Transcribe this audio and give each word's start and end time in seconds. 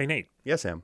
Hey, 0.00 0.06
Nate, 0.06 0.28
Yes, 0.44 0.62
Sam. 0.62 0.82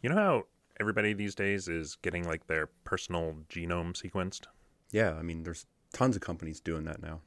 you 0.00 0.08
know 0.08 0.14
how 0.14 0.44
everybody 0.80 1.12
these 1.12 1.34
days 1.34 1.68
is 1.68 1.96
getting 1.96 2.26
like 2.26 2.46
their 2.46 2.68
personal 2.84 3.36
genome 3.50 3.92
sequenced? 3.92 4.46
Yeah, 4.90 5.12
I 5.12 5.20
mean, 5.20 5.42
there's 5.42 5.66
tons 5.92 6.16
of 6.16 6.22
companies 6.22 6.60
doing 6.60 6.84
that 6.84 7.02
now. 7.02 7.20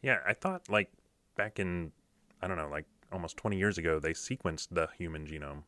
Yeah, 0.00 0.20
I 0.24 0.32
thought 0.32 0.70
like 0.70 0.92
back 1.36 1.58
in, 1.58 1.90
I 2.40 2.46
don't 2.46 2.56
know, 2.56 2.68
like 2.68 2.84
almost 3.10 3.36
20 3.36 3.58
years 3.58 3.78
ago, 3.78 3.98
they 3.98 4.12
sequenced 4.12 4.68
the 4.70 4.86
human 4.96 5.26
genome. 5.26 5.64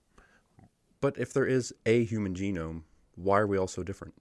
But 1.00 1.19
if 1.19 1.32
there 1.32 1.46
is 1.46 1.75
a 1.85 2.05
human 2.05 2.35
genome, 2.35 2.82
why 3.16 3.41
are 3.41 3.46
we 3.48 3.59
all 3.59 3.66
so 3.66 3.82
different? 3.82 4.14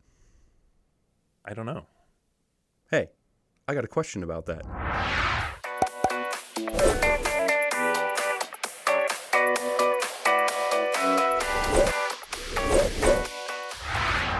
I 1.45 1.53
don't 1.53 1.67
know. 1.67 1.85
Hey, 2.89 3.11
I 3.67 3.75
got 3.75 3.85
a 3.85 3.87
question 3.87 4.23
about 4.23 4.47
that. 4.47 4.65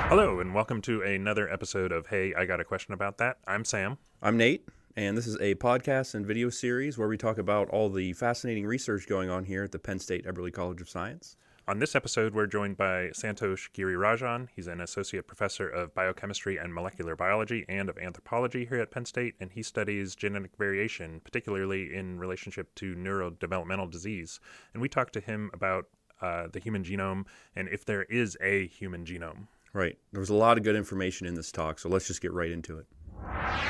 Hello, 0.09 0.39
and 0.39 0.53
welcome 0.53 0.81
to 0.83 1.01
another 1.01 1.51
episode 1.51 1.91
of 1.91 2.07
Hey, 2.07 2.33
I 2.33 2.45
Got 2.45 2.61
a 2.61 2.63
Question 2.63 2.93
About 2.93 3.17
That. 3.17 3.39
I'm 3.45 3.65
Sam. 3.65 3.97
I'm 4.21 4.37
Nate, 4.37 4.65
and 4.95 5.17
this 5.17 5.27
is 5.27 5.35
a 5.41 5.55
podcast 5.55 6.15
and 6.15 6.25
video 6.25 6.49
series 6.49 6.97
where 6.97 7.09
we 7.09 7.17
talk 7.17 7.37
about 7.37 7.67
all 7.71 7.89
the 7.89 8.13
fascinating 8.13 8.65
research 8.65 9.05
going 9.05 9.29
on 9.29 9.43
here 9.43 9.65
at 9.65 9.73
the 9.73 9.79
Penn 9.79 9.99
State 9.99 10.25
Eberly 10.25 10.53
College 10.53 10.79
of 10.79 10.87
Science. 10.87 11.35
On 11.67 11.79
this 11.79 11.93
episode, 11.93 12.33
we're 12.33 12.47
joined 12.47 12.77
by 12.77 13.09
Santosh 13.09 13.69
Girirajan. 13.73 14.47
He's 14.55 14.67
an 14.67 14.79
associate 14.79 15.27
professor 15.27 15.67
of 15.67 15.93
biochemistry 15.93 16.55
and 16.55 16.73
molecular 16.73 17.17
biology 17.17 17.65
and 17.67 17.89
of 17.89 17.97
anthropology 17.97 18.63
here 18.65 18.79
at 18.79 18.91
Penn 18.91 19.03
State, 19.03 19.35
and 19.41 19.51
he 19.51 19.61
studies 19.61 20.15
genetic 20.15 20.51
variation, 20.57 21.19
particularly 21.19 21.93
in 21.93 22.17
relationship 22.17 22.73
to 22.75 22.95
neurodevelopmental 22.95 23.91
disease. 23.91 24.39
And 24.71 24.81
we 24.81 24.87
talked 24.87 25.11
to 25.15 25.19
him 25.19 25.51
about 25.53 25.87
uh, 26.21 26.47
the 26.47 26.59
human 26.59 26.85
genome 26.85 27.25
and 27.57 27.67
if 27.67 27.83
there 27.83 28.03
is 28.03 28.37
a 28.39 28.67
human 28.67 29.03
genome. 29.03 29.47
Right. 29.77 29.95
There 30.11 30.19
was 30.19 30.31
a 30.31 30.33
lot 30.33 30.57
of 30.57 30.63
good 30.63 30.75
information 30.75 31.27
in 31.27 31.35
this 31.35 31.51
talk, 31.51 31.77
so 31.77 31.87
let's 31.87 32.07
just 32.07 32.19
get 32.19 32.33
right 32.33 32.49
into 32.49 32.79
it. 32.79 32.87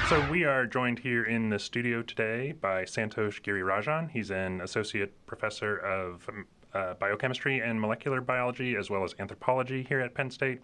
So 0.08 0.26
we 0.32 0.46
are 0.46 0.66
joined 0.66 1.00
here 1.00 1.26
in 1.26 1.50
the 1.50 1.60
studio 1.60 2.02
today 2.02 2.54
by 2.54 2.84
Santosh 2.84 3.42
Girirajan. 3.42 4.10
He's 4.10 4.32
an 4.32 4.62
associate 4.62 5.14
professor 5.26 5.76
of 5.80 6.26
um, 6.30 6.46
uh, 6.74 6.94
biochemistry 6.94 7.60
and 7.60 7.82
molecular 7.82 8.22
biology, 8.22 8.78
as 8.78 8.90
well 8.90 9.04
as 9.04 9.16
anthropology 9.20 9.84
here 9.84 10.00
at 10.00 10.14
Penn 10.14 10.32
State. 10.32 10.62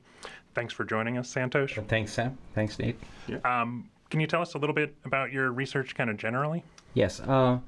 Thanks 0.55 0.73
for 0.73 0.85
joining 0.85 1.17
us, 1.17 1.33
Santosh. 1.33 1.85
Thanks, 1.89 2.13
Sam. 2.13 2.37
Thanks, 2.55 2.79
Nate. 2.79 2.97
Um, 3.43 3.89
can 4.09 4.21
you 4.21 4.27
tell 4.27 4.41
us 4.41 4.53
a 4.53 4.57
little 4.57 4.73
bit 4.73 4.95
about 5.03 5.33
your 5.33 5.51
research, 5.51 5.93
kind 5.93 6.09
of 6.09 6.15
generally? 6.15 6.63
Yes, 6.93 7.19
uh, 7.19 7.59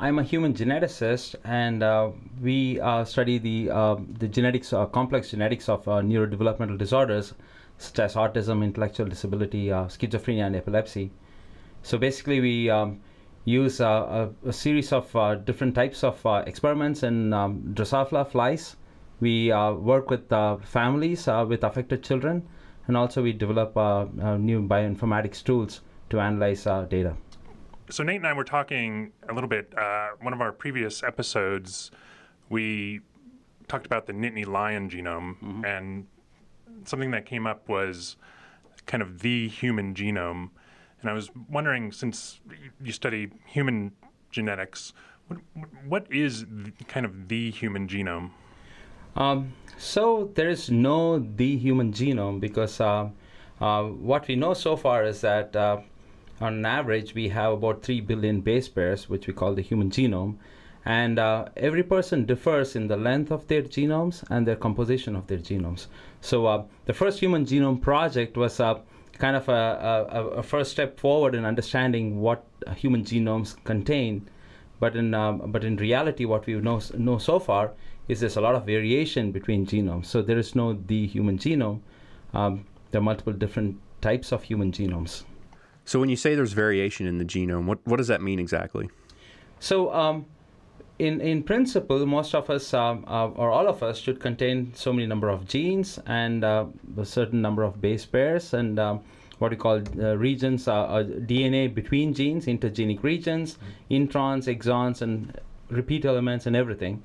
I'm 0.00 0.20
a 0.20 0.22
human 0.22 0.54
geneticist, 0.54 1.34
and 1.42 1.82
uh, 1.82 2.10
we 2.40 2.80
uh, 2.80 3.04
study 3.04 3.38
the 3.38 3.68
uh, 3.68 3.96
the 4.20 4.28
genetics, 4.28 4.72
uh, 4.72 4.86
complex 4.86 5.30
genetics 5.32 5.68
of 5.68 5.88
uh, 5.88 5.94
neurodevelopmental 6.02 6.78
disorders 6.78 7.34
such 7.78 7.98
as 7.98 8.14
autism, 8.14 8.62
intellectual 8.62 9.06
disability, 9.06 9.72
uh, 9.72 9.86
schizophrenia, 9.86 10.46
and 10.46 10.54
epilepsy. 10.54 11.10
So 11.82 11.98
basically, 11.98 12.40
we 12.40 12.70
um, 12.70 13.00
use 13.44 13.80
a, 13.80 14.30
a 14.46 14.52
series 14.52 14.92
of 14.92 15.10
different 15.44 15.74
types 15.74 16.04
of 16.04 16.24
experiments 16.46 17.02
in 17.02 17.32
um, 17.32 17.62
Drosophila 17.74 18.28
flies. 18.30 18.76
We 19.18 19.50
work 19.50 20.10
with 20.10 20.28
families 20.62 21.26
with 21.26 21.64
affected 21.64 22.04
children, 22.04 22.46
and 22.86 22.96
also 22.96 23.20
we 23.20 23.32
develop 23.32 23.74
new 24.38 24.62
bioinformatics 24.62 25.42
tools 25.42 25.80
to 26.10 26.20
analyze 26.20 26.62
data. 26.88 27.16
So 27.90 28.02
Nate 28.02 28.16
and 28.16 28.26
I 28.26 28.34
were 28.34 28.44
talking 28.44 29.12
a 29.28 29.32
little 29.32 29.48
bit. 29.48 29.72
Uh, 29.76 30.10
one 30.20 30.34
of 30.34 30.40
our 30.42 30.52
previous 30.52 31.02
episodes, 31.02 31.90
we 32.50 33.00
talked 33.66 33.86
about 33.86 34.06
the 34.06 34.12
Nittany 34.12 34.46
lion 34.46 34.90
genome, 34.90 35.64
and 35.64 36.06
something 36.84 37.10
that 37.12 37.24
came 37.24 37.46
up 37.46 37.66
was 37.68 38.16
kind 38.86 39.02
of 39.02 39.20
the 39.20 39.48
human 39.48 39.94
genome. 39.94 40.50
And 41.00 41.08
I 41.08 41.14
was 41.14 41.30
wondering, 41.48 41.92
since 41.92 42.40
you 42.82 42.92
study 42.92 43.30
human 43.46 43.92
genetics, 44.30 44.92
what, 45.28 45.38
what 45.86 46.06
is 46.10 46.44
kind 46.88 47.06
of 47.06 47.28
the 47.28 47.50
human 47.50 47.88
genome? 47.88 48.30
Um, 49.16 49.54
so 49.78 50.30
there 50.34 50.50
is 50.50 50.70
no 50.70 51.18
the 51.18 51.56
human 51.56 51.92
genome 51.92 52.38
because 52.38 52.80
uh, 52.80 53.08
uh, 53.60 53.84
what 53.84 54.28
we 54.28 54.36
know 54.36 54.52
so 54.52 54.76
far 54.76 55.04
is 55.04 55.22
that 55.22 55.56
uh, 55.56 55.78
on 56.40 56.64
average 56.64 57.14
we 57.14 57.28
have 57.28 57.52
about 57.52 57.82
3 57.82 58.00
billion 58.02 58.40
base 58.40 58.68
pairs, 58.68 59.08
which 59.08 59.26
we 59.26 59.32
call 59.32 59.54
the 59.54 59.62
human 59.62 59.90
genome. 59.90 60.36
And 60.84 61.18
uh, 61.18 61.46
every 61.56 61.82
person 61.82 62.24
differs 62.24 62.74
in 62.76 62.88
the 62.88 62.96
length 62.96 63.30
of 63.30 63.46
their 63.48 63.62
genomes 63.62 64.24
and 64.30 64.46
their 64.46 64.56
composition 64.56 65.16
of 65.16 65.26
their 65.26 65.38
genomes. 65.38 65.86
So 66.20 66.46
uh, 66.46 66.64
the 66.86 66.94
first 66.94 67.20
human 67.20 67.44
genome 67.44 67.80
project 67.80 68.36
was 68.36 68.60
uh, 68.60 68.78
kind 69.18 69.36
of 69.36 69.48
a, 69.48 70.06
a, 70.10 70.26
a 70.38 70.42
first 70.42 70.70
step 70.70 70.98
forward 70.98 71.34
in 71.34 71.44
understanding 71.44 72.20
what 72.20 72.44
human 72.76 73.04
genomes 73.04 73.56
contain. 73.64 74.28
But 74.80 74.94
in 74.94 75.12
um, 75.12 75.50
but 75.50 75.64
in 75.64 75.76
reality, 75.76 76.24
what 76.24 76.46
we 76.46 76.54
know 76.54 76.80
know 76.96 77.18
so 77.18 77.40
far 77.40 77.72
is 78.06 78.20
there's 78.20 78.36
a 78.36 78.40
lot 78.40 78.54
of 78.54 78.64
variation 78.64 79.32
between 79.32 79.66
genomes. 79.66 80.06
So 80.06 80.22
there 80.22 80.38
is 80.38 80.54
no 80.54 80.72
the 80.72 81.06
human 81.06 81.36
genome. 81.36 81.80
Um, 82.32 82.64
there 82.90 83.00
are 83.00 83.04
multiple 83.04 83.32
different 83.32 83.80
types 84.00 84.32
of 84.32 84.44
human 84.44 84.70
genomes. 84.70 85.24
So 85.88 85.98
when 85.98 86.10
you 86.10 86.16
say 86.16 86.34
there's 86.34 86.52
variation 86.52 87.06
in 87.06 87.16
the 87.16 87.24
genome, 87.24 87.64
what, 87.64 87.78
what 87.86 87.96
does 87.96 88.08
that 88.08 88.20
mean 88.20 88.38
exactly? 88.38 88.90
So 89.58 89.90
um, 89.94 90.26
in 90.98 91.22
in 91.22 91.42
principle, 91.42 92.04
most 92.04 92.34
of 92.34 92.50
us 92.50 92.74
um, 92.74 93.06
uh, 93.08 93.28
or 93.28 93.50
all 93.50 93.66
of 93.66 93.82
us 93.82 93.98
should 93.98 94.20
contain 94.20 94.74
so 94.74 94.92
many 94.92 95.06
number 95.06 95.30
of 95.30 95.48
genes 95.48 95.98
and 96.04 96.44
uh, 96.44 96.66
a 96.98 97.06
certain 97.06 97.40
number 97.40 97.62
of 97.62 97.80
base 97.80 98.04
pairs 98.04 98.52
and 98.52 98.78
um, 98.78 99.00
what 99.38 99.50
we 99.50 99.56
call 99.56 99.76
uh, 99.78 100.14
regions, 100.18 100.68
uh, 100.68 100.74
uh, 100.74 101.04
DNA 101.04 101.74
between 101.74 102.12
genes, 102.12 102.44
intergenic 102.44 103.02
regions, 103.02 103.56
introns, 103.90 104.44
exons, 104.54 105.00
and 105.00 105.40
repeat 105.70 106.04
elements 106.04 106.44
and 106.44 106.54
everything. 106.54 107.02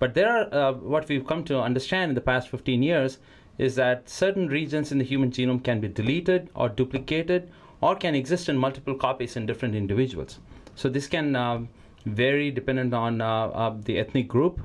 But 0.00 0.14
there 0.14 0.28
are 0.36 0.52
uh, 0.52 0.72
what 0.72 1.08
we've 1.08 1.24
come 1.24 1.44
to 1.44 1.60
understand 1.60 2.08
in 2.08 2.14
the 2.16 2.26
past 2.32 2.48
15 2.48 2.82
years 2.82 3.18
is 3.58 3.76
that 3.76 4.08
certain 4.08 4.48
regions 4.48 4.90
in 4.90 4.98
the 4.98 5.04
human 5.04 5.30
genome 5.30 5.62
can 5.62 5.80
be 5.80 5.86
deleted 5.86 6.48
or 6.56 6.68
duplicated 6.68 7.48
or 7.84 7.94
can 7.94 8.14
exist 8.14 8.48
in 8.48 8.56
multiple 8.56 8.94
copies 8.94 9.36
in 9.36 9.44
different 9.44 9.74
individuals. 9.74 10.38
So 10.74 10.88
this 10.88 11.06
can 11.06 11.36
um, 11.36 11.68
vary 12.06 12.50
dependent 12.50 12.94
on 12.94 13.20
uh, 13.20 13.48
uh, 13.48 13.74
the 13.84 13.98
ethnic 13.98 14.26
group, 14.26 14.60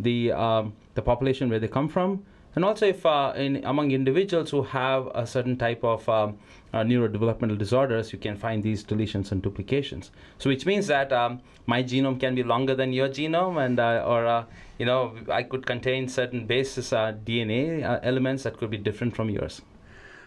the 0.00 0.32
um, 0.32 0.72
the 0.94 1.02
population 1.02 1.48
where 1.48 1.60
they 1.60 1.68
come 1.68 1.88
from, 1.88 2.24
and 2.56 2.64
also 2.64 2.86
if 2.86 3.06
uh, 3.06 3.32
in 3.36 3.64
among 3.64 3.92
individuals 3.92 4.50
who 4.50 4.62
have 4.62 5.06
a 5.14 5.24
certain 5.26 5.56
type 5.56 5.84
of 5.84 6.08
uh, 6.08 6.32
neurodevelopmental 6.74 7.56
disorders, 7.56 8.12
you 8.12 8.18
can 8.18 8.36
find 8.36 8.64
these 8.64 8.82
deletions 8.84 9.30
and 9.30 9.42
duplications. 9.42 10.10
So 10.38 10.50
which 10.50 10.66
means 10.66 10.88
that 10.88 11.12
um, 11.12 11.40
my 11.66 11.84
genome 11.84 12.18
can 12.18 12.34
be 12.34 12.42
longer 12.42 12.74
than 12.74 12.92
your 12.92 13.08
genome, 13.08 13.64
and 13.64 13.78
uh, 13.78 14.02
or 14.04 14.26
uh, 14.26 14.44
you 14.78 14.86
know 14.86 15.14
I 15.30 15.44
could 15.44 15.66
contain 15.66 16.08
certain 16.08 16.46
basis 16.46 16.92
uh, 16.92 17.14
DNA 17.24 17.84
uh, 17.84 18.00
elements 18.02 18.42
that 18.42 18.58
could 18.58 18.70
be 18.70 18.78
different 18.90 19.14
from 19.14 19.30
yours. 19.30 19.62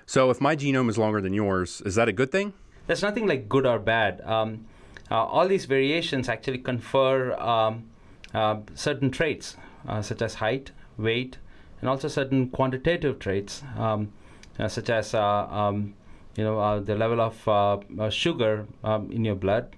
So 0.10 0.32
if 0.32 0.42
my 0.42 0.56
genome 0.56 0.90
is 0.90 0.98
longer 0.98 1.22
than 1.22 1.36
yours, 1.36 1.84
is 1.86 1.94
that 1.94 2.10
a 2.10 2.12
good 2.12 2.32
thing? 2.32 2.54
There's 2.88 3.04
nothing 3.04 3.28
like 3.28 3.48
good 3.48 3.68
or 3.68 3.78
bad. 3.78 4.22
Um, 4.22 4.66
uh, 5.12 5.24
all 5.24 5.48
these 5.48 5.66
variations 5.66 6.28
actually 6.28 6.58
confer 6.58 7.34
um, 7.34 7.84
uh, 8.34 8.62
certain 8.74 9.12
traits, 9.12 9.56
uh, 9.88 10.02
such 10.02 10.24
as 10.24 10.34
height, 10.34 10.72
weight, 10.98 11.38
and 11.80 11.88
also 11.88 12.08
certain 12.08 12.50
quantitative 12.50 13.20
traits, 13.20 13.62
um, 13.78 14.12
uh, 14.58 14.68
such 14.68 14.90
as 14.90 15.14
uh, 15.14 15.22
um, 15.22 15.94
you 16.36 16.44
know 16.44 16.58
uh, 16.58 16.80
the 16.80 16.96
level 16.96 17.22
of 17.22 18.12
sugar 18.12 18.66
um, 18.84 19.12
in 19.12 19.24
your 19.24 19.36
blood, 19.36 19.76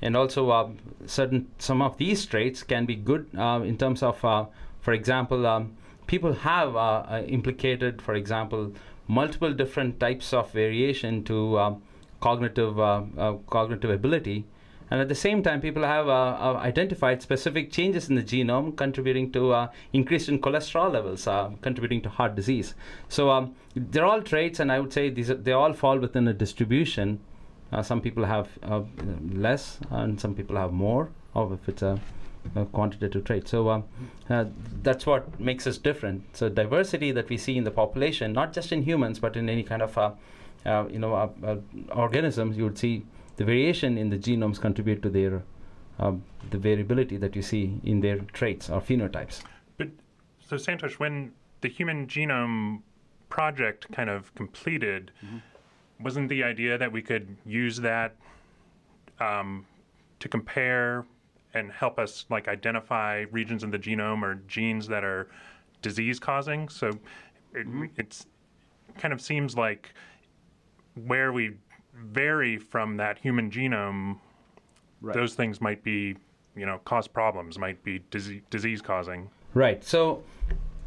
and 0.00 0.16
also 0.16 0.74
certain 1.04 1.50
some 1.58 1.82
of 1.82 1.98
these 1.98 2.24
traits 2.24 2.62
can 2.62 2.86
be 2.86 2.96
good 2.96 3.28
in 3.34 3.76
terms 3.76 4.02
of, 4.02 4.18
for 4.20 4.92
example, 4.94 5.46
um, 5.46 5.76
people 6.06 6.32
have 6.32 7.28
implicated, 7.28 8.00
for 8.00 8.14
example, 8.14 8.72
multiple 9.08 9.52
different 9.52 10.00
types 10.00 10.32
of 10.32 10.50
variation 10.52 11.24
to 11.24 11.58
um, 11.58 11.82
cognitive 12.20 12.78
uh, 12.78 13.02
uh, 13.16 13.32
cognitive 13.48 13.90
ability. 13.90 14.44
And 14.90 15.00
at 15.00 15.08
the 15.08 15.16
same 15.16 15.42
time, 15.42 15.60
people 15.60 15.82
have 15.82 16.06
uh, 16.06 16.12
uh, 16.12 16.60
identified 16.62 17.20
specific 17.20 17.72
changes 17.72 18.08
in 18.08 18.14
the 18.14 18.22
genome 18.22 18.76
contributing 18.76 19.32
to 19.32 19.52
uh, 19.52 19.68
increase 19.92 20.28
in 20.28 20.38
cholesterol 20.38 20.92
levels, 20.92 21.26
uh, 21.26 21.50
contributing 21.60 22.02
to 22.02 22.08
heart 22.08 22.36
disease. 22.36 22.74
So 23.08 23.30
um, 23.30 23.56
they're 23.74 24.04
all 24.04 24.22
traits, 24.22 24.60
and 24.60 24.70
I 24.70 24.78
would 24.78 24.92
say 24.92 25.10
these 25.10 25.28
are, 25.28 25.34
they 25.34 25.52
all 25.52 25.72
fall 25.72 25.98
within 25.98 26.28
a 26.28 26.32
distribution. 26.32 27.18
Uh, 27.72 27.82
some 27.82 28.00
people 28.00 28.24
have 28.24 28.48
uh, 28.62 28.82
less, 29.32 29.80
and 29.90 30.20
some 30.20 30.34
people 30.36 30.56
have 30.56 30.72
more, 30.72 31.08
or 31.34 31.52
if 31.54 31.68
it's 31.68 31.82
a, 31.82 32.00
a 32.54 32.64
quantitative 32.66 33.24
trait. 33.24 33.48
So 33.48 33.70
um, 33.70 33.84
uh, 34.28 34.46
that's 34.82 35.06
what 35.06 35.38
makes 35.40 35.66
us 35.66 35.78
different. 35.78 36.24
So 36.36 36.48
diversity 36.48 37.12
that 37.12 37.28
we 37.28 37.36
see 37.36 37.56
in 37.56 37.64
the 37.64 37.70
population, 37.70 38.32
not 38.32 38.52
just 38.52 38.72
in 38.72 38.82
humans, 38.82 39.18
but 39.18 39.36
in 39.36 39.48
any 39.48 39.62
kind 39.62 39.82
of 39.82 39.96
uh, 39.98 40.12
uh, 40.64 40.86
you 40.90 40.98
know 40.98 41.14
uh, 41.14 41.28
uh, 41.44 41.56
organisms, 41.94 42.56
you 42.56 42.64
would 42.64 42.78
see 42.78 43.04
the 43.36 43.44
variation 43.44 43.98
in 43.98 44.10
the 44.10 44.18
genomes 44.18 44.60
contribute 44.60 45.02
to 45.02 45.10
their 45.10 45.42
um, 45.98 46.22
the 46.50 46.58
variability 46.58 47.16
that 47.16 47.34
you 47.34 47.42
see 47.42 47.80
in 47.84 48.00
their 48.00 48.18
traits 48.32 48.68
or 48.68 48.80
phenotypes. 48.80 49.42
But 49.78 49.88
So, 50.40 50.56
Santosh, 50.56 50.98
when 50.98 51.32
the 51.60 51.68
Human 51.68 52.06
Genome 52.06 52.82
Project 53.28 53.90
kind 53.92 54.10
of 54.10 54.34
completed, 54.34 55.10
wasn't 56.00 56.28
the 56.28 56.44
idea 56.44 56.78
that 56.78 56.92
we 56.92 57.02
could 57.02 57.36
use 57.44 57.78
that 57.80 58.14
um, 59.18 59.66
to 60.20 60.28
compare 60.28 61.04
and 61.56 61.72
help 61.72 61.98
us 61.98 62.26
like 62.30 62.48
identify 62.48 63.24
regions 63.30 63.64
in 63.64 63.70
the 63.70 63.78
genome 63.78 64.22
or 64.22 64.36
genes 64.46 64.86
that 64.88 65.04
are 65.04 65.28
disease 65.82 66.18
causing? 66.18 66.68
So, 66.68 66.90
it, 67.54 67.66
it's 67.96 68.26
kind 68.98 69.12
of 69.12 69.20
seems 69.20 69.56
like 69.56 69.92
where 71.06 71.32
we 71.32 71.52
vary 71.94 72.58
from 72.58 72.96
that 72.96 73.18
human 73.18 73.50
genome, 73.50 74.18
those 75.02 75.34
things 75.34 75.60
might 75.60 75.82
be, 75.84 76.16
you 76.56 76.66
know, 76.66 76.78
cause 76.84 77.06
problems, 77.06 77.58
might 77.58 77.82
be 77.84 78.02
disease, 78.10 78.42
disease 78.50 78.82
causing. 78.82 79.28
Right. 79.54 79.82
So, 79.84 80.22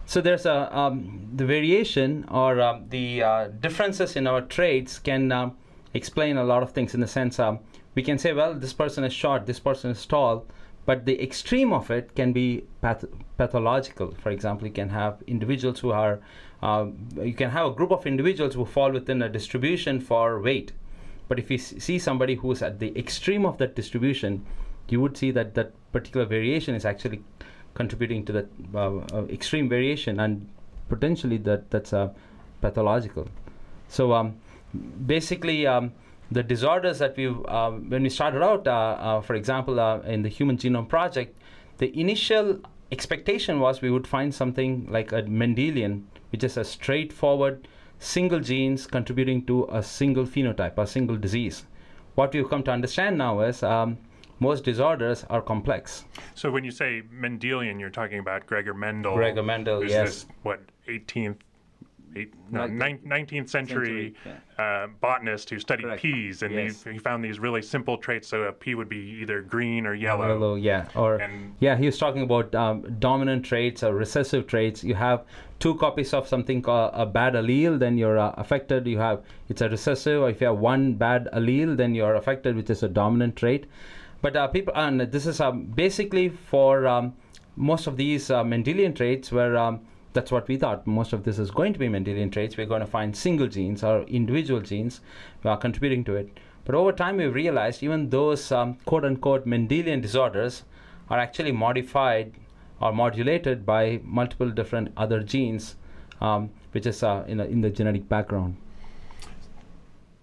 so 0.05 0.21
there's 0.21 0.45
a 0.45 0.75
um, 0.77 1.29
the 1.35 1.45
variation 1.45 2.25
or 2.29 2.59
um, 2.59 2.85
the 2.89 3.23
uh, 3.23 3.47
differences 3.59 4.15
in 4.15 4.27
our 4.27 4.41
traits 4.41 4.99
can 4.99 5.31
um, 5.31 5.57
explain 5.93 6.37
a 6.37 6.43
lot 6.43 6.63
of 6.63 6.71
things. 6.71 6.93
In 6.93 6.99
the 6.99 7.07
sense, 7.07 7.39
um, 7.39 7.59
we 7.95 8.03
can 8.03 8.17
say, 8.17 8.33
well, 8.33 8.53
this 8.53 8.73
person 8.73 9.03
is 9.03 9.13
short, 9.13 9.45
this 9.45 9.59
person 9.59 9.91
is 9.91 10.05
tall, 10.05 10.45
but 10.85 11.05
the 11.05 11.21
extreme 11.21 11.71
of 11.73 11.91
it 11.91 12.15
can 12.15 12.33
be 12.33 12.63
path- 12.81 13.05
pathological. 13.37 14.15
For 14.23 14.31
example, 14.31 14.67
you 14.67 14.73
can 14.73 14.89
have 14.89 15.21
individuals 15.27 15.79
who 15.79 15.91
are, 15.91 16.19
uh, 16.63 16.87
you 17.21 17.33
can 17.33 17.49
have 17.51 17.67
a 17.67 17.71
group 17.71 17.91
of 17.91 18.07
individuals 18.07 18.55
who 18.55 18.65
fall 18.65 18.91
within 18.91 19.21
a 19.21 19.29
distribution 19.29 19.99
for 19.99 20.41
weight. 20.41 20.71
But 21.27 21.37
if 21.37 21.51
you 21.51 21.57
see 21.59 21.99
somebody 21.99 22.35
who's 22.35 22.63
at 22.63 22.79
the 22.79 22.97
extreme 22.97 23.45
of 23.45 23.57
that 23.59 23.75
distribution, 23.75 24.45
you 24.87 24.99
would 24.99 25.15
see 25.15 25.31
that 25.31 25.53
that 25.53 25.71
particular 25.91 26.25
variation 26.25 26.73
is 26.73 26.85
actually 26.85 27.21
contributing 27.75 28.25
to 28.25 28.31
that 28.33 28.47
uh, 28.73 28.97
uh, 29.13 29.25
extreme 29.29 29.69
variation, 29.69 30.19
and 30.19 30.49
potentially 30.89 31.37
that 31.37 31.69
that's 31.69 31.93
uh, 31.93 32.09
pathological. 32.61 33.27
So 33.87 34.13
um, 34.13 34.37
basically, 35.05 35.67
um, 35.67 35.93
the 36.31 36.43
disorders 36.43 36.99
that 36.99 37.17
we 37.17 37.27
uh, 37.27 37.71
when 37.71 38.03
we 38.03 38.09
started 38.09 38.43
out, 38.43 38.67
uh, 38.67 38.71
uh, 38.71 39.21
for 39.21 39.35
example, 39.35 39.79
uh, 39.79 39.99
in 40.01 40.21
the 40.21 40.29
Human 40.29 40.57
Genome 40.57 40.87
Project, 40.87 41.35
the 41.77 41.97
initial 41.99 42.59
expectation 42.91 43.59
was 43.59 43.81
we 43.81 43.91
would 43.91 44.07
find 44.07 44.33
something 44.33 44.87
like 44.89 45.11
a 45.11 45.23
Mendelian, 45.23 46.03
which 46.31 46.43
is 46.43 46.57
a 46.57 46.63
straightforward 46.63 47.67
single 47.99 48.39
genes 48.39 48.87
contributing 48.87 49.45
to 49.45 49.67
a 49.71 49.83
single 49.83 50.25
phenotype, 50.25 50.77
a 50.77 50.87
single 50.87 51.17
disease. 51.17 51.65
What 52.15 52.33
we've 52.33 52.49
come 52.49 52.63
to 52.63 52.71
understand 52.71 53.17
now 53.17 53.41
is 53.41 53.63
um, 53.63 53.97
most 54.39 54.63
disorders 54.63 55.25
are 55.29 55.41
complex. 55.41 56.05
So 56.35 56.49
when 56.49 56.63
you 56.63 56.71
say 56.71 57.01
Mendelian, 57.13 57.79
you're 57.79 57.89
talking 57.89 58.19
about 58.19 58.45
Gregor 58.45 58.73
Mendel. 58.73 59.15
Gregor 59.15 59.43
Mendel, 59.43 59.83
yes. 59.83 60.23
This, 60.23 60.25
what 60.43 60.61
18th, 60.87 61.37
eight, 62.15 62.33
no, 62.51 62.61
Like 62.61 62.71
19th 63.03 63.49
century, 63.49 64.15
century, 64.15 64.15
uh, 64.57 64.87
botanist 65.01 65.49
who 65.49 65.59
studied 65.59 65.83
Correct. 65.83 66.01
peas, 66.01 66.41
and 66.43 66.53
Yes. 66.53 66.83
he, 66.83 66.93
he 66.93 66.97
found 66.99 67.23
these 67.23 67.39
really 67.39 67.61
simple 67.61 67.97
traits. 67.97 68.27
So 68.27 68.43
a 68.43 68.51
pea 68.51 68.75
would 68.75 68.89
be 68.89 68.97
either 69.21 69.41
green 69.41 69.85
or 69.85 69.93
yellow. 69.93 70.27
Yellow, 70.27 70.55
yeah. 70.55 70.87
Or 70.95 71.15
And- 71.17 71.53
yeah, 71.59 71.77
he 71.77 71.85
was 71.85 71.97
talking 71.97 72.23
about 72.23 72.53
um, 72.55 72.83
dominant 72.99 73.45
traits 73.45 73.83
or 73.83 73.93
recessive 73.93 74.47
traits. 74.47 74.83
You 74.83 74.95
have 74.95 75.23
two 75.59 75.75
copies 75.75 76.13
of 76.13 76.27
something 76.27 76.61
called 76.61 76.91
a 76.93 77.05
bad 77.05 77.33
allele, 77.33 77.77
then 77.79 77.97
you're 77.97 78.17
uh, 78.17 78.33
affected. 78.37 78.87
You 78.87 78.97
have 78.99 79.21
it's 79.49 79.61
a 79.61 79.69
recessive. 79.69 80.21
Or 80.23 80.29
if 80.29 80.41
you 80.41 80.47
have 80.47 80.57
one 80.57 80.93
bad 80.93 81.27
allele, 81.33 81.75
then 81.77 81.95
you're 81.95 82.15
affected, 82.15 82.55
which 82.55 82.69
is 82.69 82.83
a 82.83 82.89
dominant 82.89 83.35
trait. 83.35 83.65
But 84.21 84.35
uh, 84.35 84.47
people, 84.47 84.73
and 84.75 84.99
this 85.01 85.25
is 85.25 85.39
um, 85.39 85.65
basically 85.65 86.29
for 86.29 86.85
um, 86.87 87.13
most 87.55 87.87
of 87.87 87.95
these 87.97 88.29
uh, 88.29 88.43
Mendelian 88.43 88.95
traits, 88.95 89.31
where 89.31 89.57
um, 89.57 89.79
that's 90.13 90.31
what 90.31 90.47
we 90.47 90.57
thought. 90.57 90.85
Most 90.87 91.13
of 91.13 91.23
this 91.23 91.37
is 91.39 91.51
going 91.51 91.73
to 91.73 91.79
be 91.79 91.87
Mendelian 91.87 92.31
traits. 92.31 92.57
We're 92.57 92.65
going 92.65 92.81
to 92.81 92.87
find 92.87 93.15
single 93.15 93.47
genes 93.47 93.83
or 93.83 94.03
individual 94.03 94.61
genes 94.61 95.01
uh, 95.45 95.55
contributing 95.55 96.03
to 96.05 96.15
it. 96.15 96.37
But 96.65 96.75
over 96.75 96.91
time, 96.91 97.17
we've 97.17 97.33
realized 97.33 97.83
even 97.83 98.09
those 98.09 98.51
um, 98.51 98.75
quote 98.85 99.05
unquote 99.05 99.45
Mendelian 99.47 100.01
disorders 100.01 100.63
are 101.09 101.17
actually 101.19 101.51
modified 101.51 102.33
or 102.81 102.91
modulated 102.93 103.65
by 103.65 103.99
multiple 104.03 104.49
different 104.49 104.91
other 104.95 105.21
genes, 105.21 105.75
um, 106.21 106.49
which 106.71 106.85
is 106.85 107.03
uh, 107.03 107.23
in, 107.27 107.39
a, 107.39 107.45
in 107.45 107.61
the 107.61 107.69
genetic 107.69 108.07
background. 108.07 108.55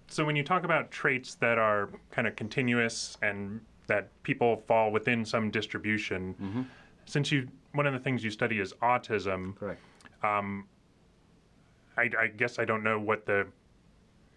So 0.07 0.25
when 0.25 0.35
you 0.35 0.43
talk 0.43 0.63
about 0.63 0.89
traits 0.89 1.35
that 1.35 1.57
are 1.57 1.89
kind 2.11 2.27
of 2.27 2.35
continuous 2.35 3.17
and 3.21 3.61
that 3.87 4.09
people 4.23 4.63
fall 4.67 4.91
within 4.91 5.23
some 5.25 5.51
distribution, 5.51 6.33
Mm-hmm. 6.41 6.61
since 7.05 7.31
you 7.31 7.47
one 7.73 7.85
of 7.85 7.93
the 7.93 7.99
things 7.99 8.23
you 8.23 8.31
study 8.31 8.59
is 8.59 8.73
autism, 8.81 9.55
Correct. 9.55 9.81
I, 10.23 12.09
I 12.19 12.27
guess 12.27 12.59
I 12.59 12.65
don't 12.65 12.83
know 12.83 12.99
what 12.99 13.25
the 13.25 13.47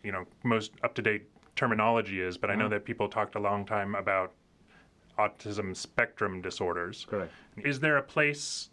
you 0.02 0.12
know 0.12 0.24
most 0.44 0.72
up 0.82 0.94
to 0.94 1.02
date 1.02 1.24
terminology 1.56 2.20
is, 2.20 2.38
but 2.38 2.50
I 2.50 2.54
know 2.54 2.66
Uh-huh. 2.66 2.70
that 2.74 2.84
people 2.84 3.08
talked 3.08 3.34
a 3.34 3.38
long 3.40 3.66
time 3.66 3.94
about 3.94 4.32
autism 5.18 5.76
spectrum 5.76 6.40
disorders. 6.40 7.06
Correct. 7.08 7.32
Is 7.58 7.80
there 7.80 7.98
a 7.98 8.02
place 8.02 8.70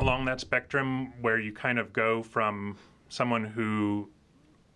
along 0.00 0.26
that 0.26 0.40
spectrum 0.40 1.12
where 1.22 1.38
you 1.38 1.52
kind 1.52 1.78
of 1.78 1.92
go 1.92 2.22
from 2.22 2.76
someone 3.08 3.44
who 3.44 4.10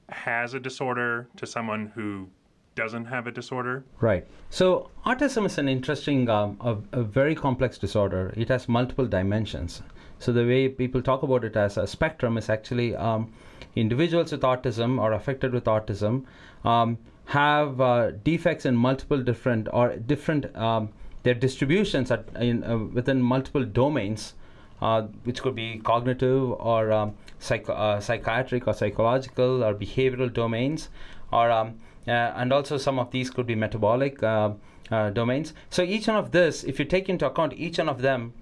has 0.08 0.54
a 0.54 0.60
disorder 0.60 1.28
to 1.36 1.46
someone 1.46 1.86
who 1.94 2.28
doesn't 2.74 3.06
have 3.06 3.26
a 3.26 3.30
disorder? 3.30 3.84
Right. 4.00 4.26
So 4.48 4.90
autism 5.04 5.46
is 5.46 5.58
an 5.58 5.68
interesting, 5.68 6.28
um, 6.28 6.56
a, 6.60 6.76
a 7.00 7.02
very 7.02 7.34
complex 7.34 7.78
disorder. 7.78 8.32
It 8.36 8.48
has 8.48 8.68
multiple 8.68 9.06
dimensions. 9.06 9.82
So 10.18 10.32
the 10.32 10.46
way 10.46 10.68
people 10.68 11.02
talk 11.02 11.22
about 11.22 11.44
it 11.44 11.56
as 11.56 11.76
a 11.76 11.86
spectrum 11.86 12.36
is 12.36 12.48
actually 12.48 12.94
um, 12.94 13.32
individuals 13.76 14.32
with 14.32 14.42
autism 14.42 15.00
or 15.00 15.12
affected 15.12 15.52
with 15.52 15.64
autism 15.64 16.24
um, 16.64 16.98
have 17.26 17.80
uh, 17.80 18.10
defects 18.24 18.66
in 18.66 18.76
multiple 18.76 19.22
different 19.22 19.68
or 19.72 19.96
different 19.96 20.54
um, 20.56 20.90
their 21.22 21.34
distributions 21.34 22.10
at, 22.10 22.24
in, 22.36 22.64
uh, 22.64 22.78
within 22.78 23.20
multiple 23.22 23.64
domains, 23.64 24.34
uh, 24.80 25.02
which 25.24 25.42
could 25.42 25.54
be 25.54 25.78
cognitive 25.78 26.50
or 26.52 26.90
um, 26.92 27.14
psych- 27.38 27.68
uh, 27.68 28.00
psychiatric 28.00 28.66
or 28.66 28.72
psychological 28.72 29.62
or 29.62 29.74
behavioral 29.74 30.32
domains, 30.32 30.88
or 31.32 31.50
um, 31.50 31.78
and 32.10 32.52
also 32.52 32.76
some 32.76 32.98
of 32.98 33.10
these 33.10 33.30
could 33.30 33.46
be 33.46 33.54
metabolic 33.54 34.22
uh, 34.22 34.50
uh, 34.90 35.10
domains. 35.10 35.54
So 35.70 35.82
each 35.82 36.08
one 36.08 36.16
of 36.16 36.30
this, 36.32 36.64
if 36.64 36.78
you 36.78 36.84
take 36.84 37.08
into 37.08 37.26
account 37.26 37.52
each 37.54 37.78
one 37.78 37.88
of 37.88 38.02
them, 38.02 38.32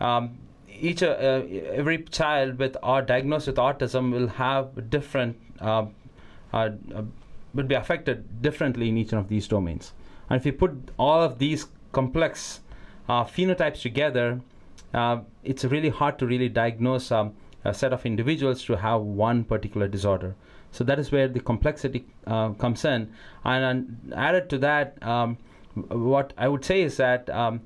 um, 0.00 0.38
each 0.68 1.02
uh, 1.02 1.06
uh, 1.06 1.42
every 1.72 2.02
child 2.04 2.58
with 2.58 2.76
or 2.82 3.02
diagnosed 3.02 3.46
with 3.46 3.56
autism 3.56 4.12
will 4.12 4.28
have 4.28 4.90
different 4.90 5.36
uh, 5.60 5.86
uh, 6.52 6.70
uh, 6.94 7.02
will 7.54 7.64
be 7.64 7.74
affected 7.74 8.42
differently 8.42 8.88
in 8.88 8.96
each 8.98 9.12
one 9.12 9.20
of 9.20 9.28
these 9.28 9.48
domains. 9.48 9.92
And 10.28 10.38
if 10.38 10.46
you 10.46 10.52
put 10.52 10.90
all 10.98 11.22
of 11.22 11.38
these 11.38 11.66
complex 11.92 12.60
uh, 13.08 13.24
phenotypes 13.24 13.80
together, 13.80 14.40
uh, 14.92 15.20
it's 15.42 15.64
really 15.64 15.88
hard 15.88 16.18
to 16.18 16.26
really 16.26 16.48
diagnose 16.48 17.10
um, 17.10 17.34
a 17.64 17.72
set 17.72 17.92
of 17.92 18.04
individuals 18.04 18.64
to 18.64 18.76
have 18.76 19.00
one 19.00 19.44
particular 19.44 19.88
disorder. 19.88 20.34
So 20.72 20.84
that 20.84 20.98
is 20.98 21.10
where 21.10 21.28
the 21.28 21.40
complexity 21.40 22.06
uh, 22.26 22.50
comes 22.50 22.84
in. 22.84 23.12
And, 23.44 24.12
added 24.14 24.50
to 24.50 24.58
that, 24.58 25.02
um, 25.02 25.38
what 25.74 26.32
I 26.36 26.48
would 26.48 26.64
say 26.64 26.82
is 26.82 26.96
that 26.96 27.30
um, 27.30 27.60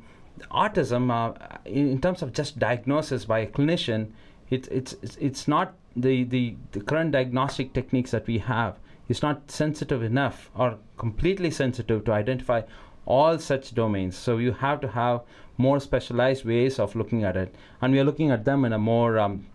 autism, 0.50 1.10
uh, 1.10 1.58
in, 1.64 2.00
terms 2.00 2.22
of 2.22 2.32
just 2.32 2.58
diagnosis 2.58 3.24
by 3.24 3.40
a 3.40 3.46
clinician, 3.46 4.12
it, 4.50 4.68
it's 4.68 4.94
it's 5.02 5.16
it's 5.20 5.48
not 5.48 5.74
the, 5.96 6.24
the, 6.24 6.56
the 6.72 6.80
current 6.80 7.12
diagnostic 7.12 7.72
techniques 7.72 8.10
that 8.10 8.26
we 8.26 8.38
have. 8.38 8.76
It's 9.08 9.22
not 9.22 9.50
sensitive 9.50 10.02
enough 10.02 10.50
or 10.54 10.78
completely 10.96 11.50
sensitive 11.50 12.04
to 12.04 12.12
identify 12.12 12.62
all 13.06 13.38
such 13.38 13.74
domains. 13.74 14.16
So 14.16 14.38
you 14.38 14.52
have 14.52 14.80
to 14.82 14.88
have 14.88 15.22
more 15.56 15.80
specialized 15.80 16.44
ways 16.44 16.78
of 16.78 16.94
looking 16.94 17.24
at 17.24 17.36
it, 17.36 17.54
and 17.82 17.92
we 17.92 17.98
are 18.00 18.04
looking 18.04 18.30
at 18.30 18.44
them 18.44 18.64
in 18.64 18.72
a 18.72 18.78
more 18.78 19.18
um, 19.18 19.46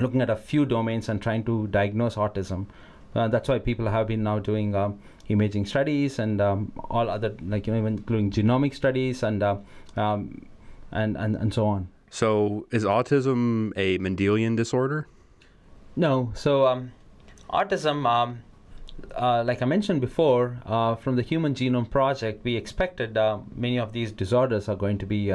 looking 0.00 0.20
at 0.22 0.30
a 0.30 0.36
few 0.36 0.64
domains 0.64 1.08
and 1.08 1.20
trying 1.20 1.44
to 1.44 1.66
diagnose 1.68 2.16
autism. 2.16 2.66
Uh, 3.14 3.28
that's 3.28 3.48
why 3.48 3.58
people 3.58 3.88
have 3.88 4.06
been 4.06 4.22
now 4.22 4.38
doing 4.38 4.74
um, 4.74 4.98
imaging 5.28 5.66
studies 5.66 6.18
and 6.18 6.40
um, 6.40 6.72
all 6.90 7.10
other, 7.10 7.34
like 7.42 7.66
you 7.66 7.72
know, 7.72 7.78
even 7.80 7.94
including 7.94 8.30
genomic 8.30 8.74
studies 8.74 9.22
and 9.22 9.42
uh, 9.42 9.56
um, 9.96 10.46
and, 10.92 11.16
and 11.16 11.36
and 11.36 11.52
so 11.52 11.66
on. 11.66 11.88
So, 12.10 12.66
is 12.72 12.84
autism 12.84 13.72
a 13.76 13.98
Mendelian 13.98 14.56
disorder? 14.56 15.06
No, 15.96 16.32
so 16.34 16.66
um, 16.66 16.92
autism, 17.50 18.06
um, 18.06 18.42
uh, 19.14 19.44
like 19.44 19.62
I 19.62 19.64
mentioned 19.64 20.00
before, 20.00 20.58
uh, 20.66 20.96
from 20.96 21.16
the 21.16 21.22
Human 21.22 21.54
Genome 21.54 21.90
Project, 21.90 22.44
we 22.44 22.56
expected 22.56 23.16
uh, 23.16 23.38
many 23.54 23.78
of 23.78 23.92
these 23.92 24.12
disorders 24.12 24.68
are 24.68 24.76
going 24.76 24.98
to 24.98 25.06
be 25.06 25.32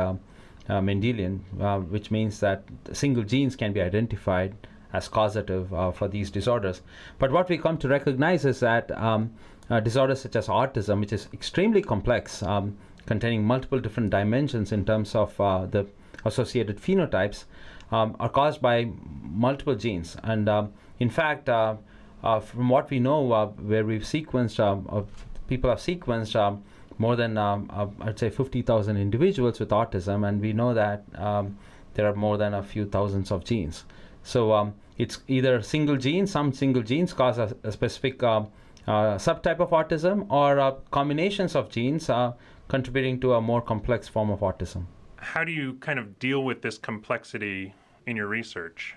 uh, 0.69 0.81
Mendelian, 0.81 1.39
uh, 1.61 1.79
which 1.79 2.11
means 2.11 2.39
that 2.39 2.63
single 2.93 3.23
genes 3.23 3.55
can 3.55 3.73
be 3.73 3.81
identified 3.81 4.55
as 4.93 5.07
causative 5.07 5.73
uh, 5.73 5.91
for 5.91 6.07
these 6.07 6.31
disorders. 6.31 6.81
But 7.19 7.31
what 7.31 7.49
we 7.49 7.57
come 7.57 7.77
to 7.79 7.87
recognize 7.87 8.45
is 8.45 8.59
that 8.61 8.91
um, 8.91 9.33
uh, 9.69 9.79
disorders 9.79 10.21
such 10.21 10.35
as 10.35 10.47
autism, 10.47 10.99
which 10.99 11.13
is 11.13 11.27
extremely 11.33 11.81
complex, 11.81 12.41
um, 12.43 12.77
containing 13.05 13.43
multiple 13.43 13.79
different 13.79 14.09
dimensions 14.09 14.71
in 14.71 14.85
terms 14.85 15.13
of 15.15 15.39
uh, 15.39 15.65
the 15.65 15.85
associated 16.23 16.77
phenotypes, 16.77 17.45
um, 17.91 18.15
are 18.19 18.29
caused 18.29 18.61
by 18.61 18.89
multiple 19.21 19.75
genes. 19.75 20.17
And 20.23 20.49
um, 20.49 20.73
in 20.99 21.09
fact, 21.09 21.49
uh, 21.49 21.75
from 22.21 22.69
what 22.69 22.89
we 22.89 22.99
know, 22.99 23.21
where 23.57 23.85
we've 23.85 24.01
sequenced, 24.01 24.59
um, 24.59 25.07
people 25.47 25.69
have 25.69 25.79
sequenced 25.79 26.35
um, 26.35 26.63
more 26.97 27.15
than, 27.15 27.37
um, 27.37 27.69
uh, 27.73 27.87
I'd 28.01 28.19
say, 28.19 28.29
50,000 28.29 28.97
individuals 28.97 29.59
with 29.59 29.69
autism, 29.69 30.27
and 30.27 30.41
we 30.41 30.53
know 30.53 30.73
that 30.73 31.03
um, 31.15 31.57
there 31.93 32.07
are 32.07 32.15
more 32.15 32.37
than 32.37 32.53
a 32.53 32.63
few 32.63 32.85
thousands 32.85 33.31
of 33.31 33.43
genes. 33.43 33.85
So 34.23 34.53
um, 34.53 34.73
it's 34.97 35.19
either 35.27 35.61
single 35.61 35.97
gene, 35.97 36.27
some 36.27 36.53
single 36.53 36.83
genes 36.83 37.13
cause 37.13 37.37
a, 37.37 37.55
a 37.63 37.71
specific 37.71 38.23
uh, 38.23 38.45
uh, 38.87 39.15
subtype 39.15 39.59
of 39.59 39.71
autism, 39.71 40.25
or 40.31 40.59
uh, 40.59 40.71
combinations 40.91 41.55
of 41.55 41.69
genes 41.69 42.09
are 42.09 42.35
contributing 42.67 43.19
to 43.19 43.33
a 43.33 43.41
more 43.41 43.61
complex 43.61 44.07
form 44.07 44.29
of 44.29 44.39
autism. 44.39 44.85
How 45.17 45.43
do 45.43 45.51
you 45.51 45.73
kind 45.75 45.99
of 45.99 46.19
deal 46.19 46.43
with 46.43 46.61
this 46.61 46.77
complexity 46.77 47.73
in 48.05 48.15
your 48.15 48.27
research? 48.27 48.95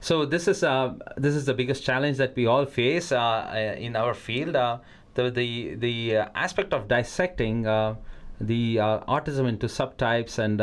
So 0.00 0.24
this 0.24 0.48
is 0.48 0.64
uh, 0.64 0.94
this 1.16 1.34
is 1.34 1.46
the 1.46 1.54
biggest 1.54 1.84
challenge 1.84 2.16
that 2.16 2.34
we 2.34 2.46
all 2.46 2.66
face 2.66 3.12
uh, 3.12 3.76
in 3.78 3.94
our 3.94 4.14
field. 4.14 4.56
Uh, 5.16 5.24
the 5.24 5.30
the 5.30 5.74
the 5.74 6.16
aspect 6.34 6.72
of 6.72 6.88
dissecting 6.88 7.62
the 7.62 8.76
autism 8.76 9.48
into 9.48 9.66
subtypes 9.66 10.38
and 10.38 10.60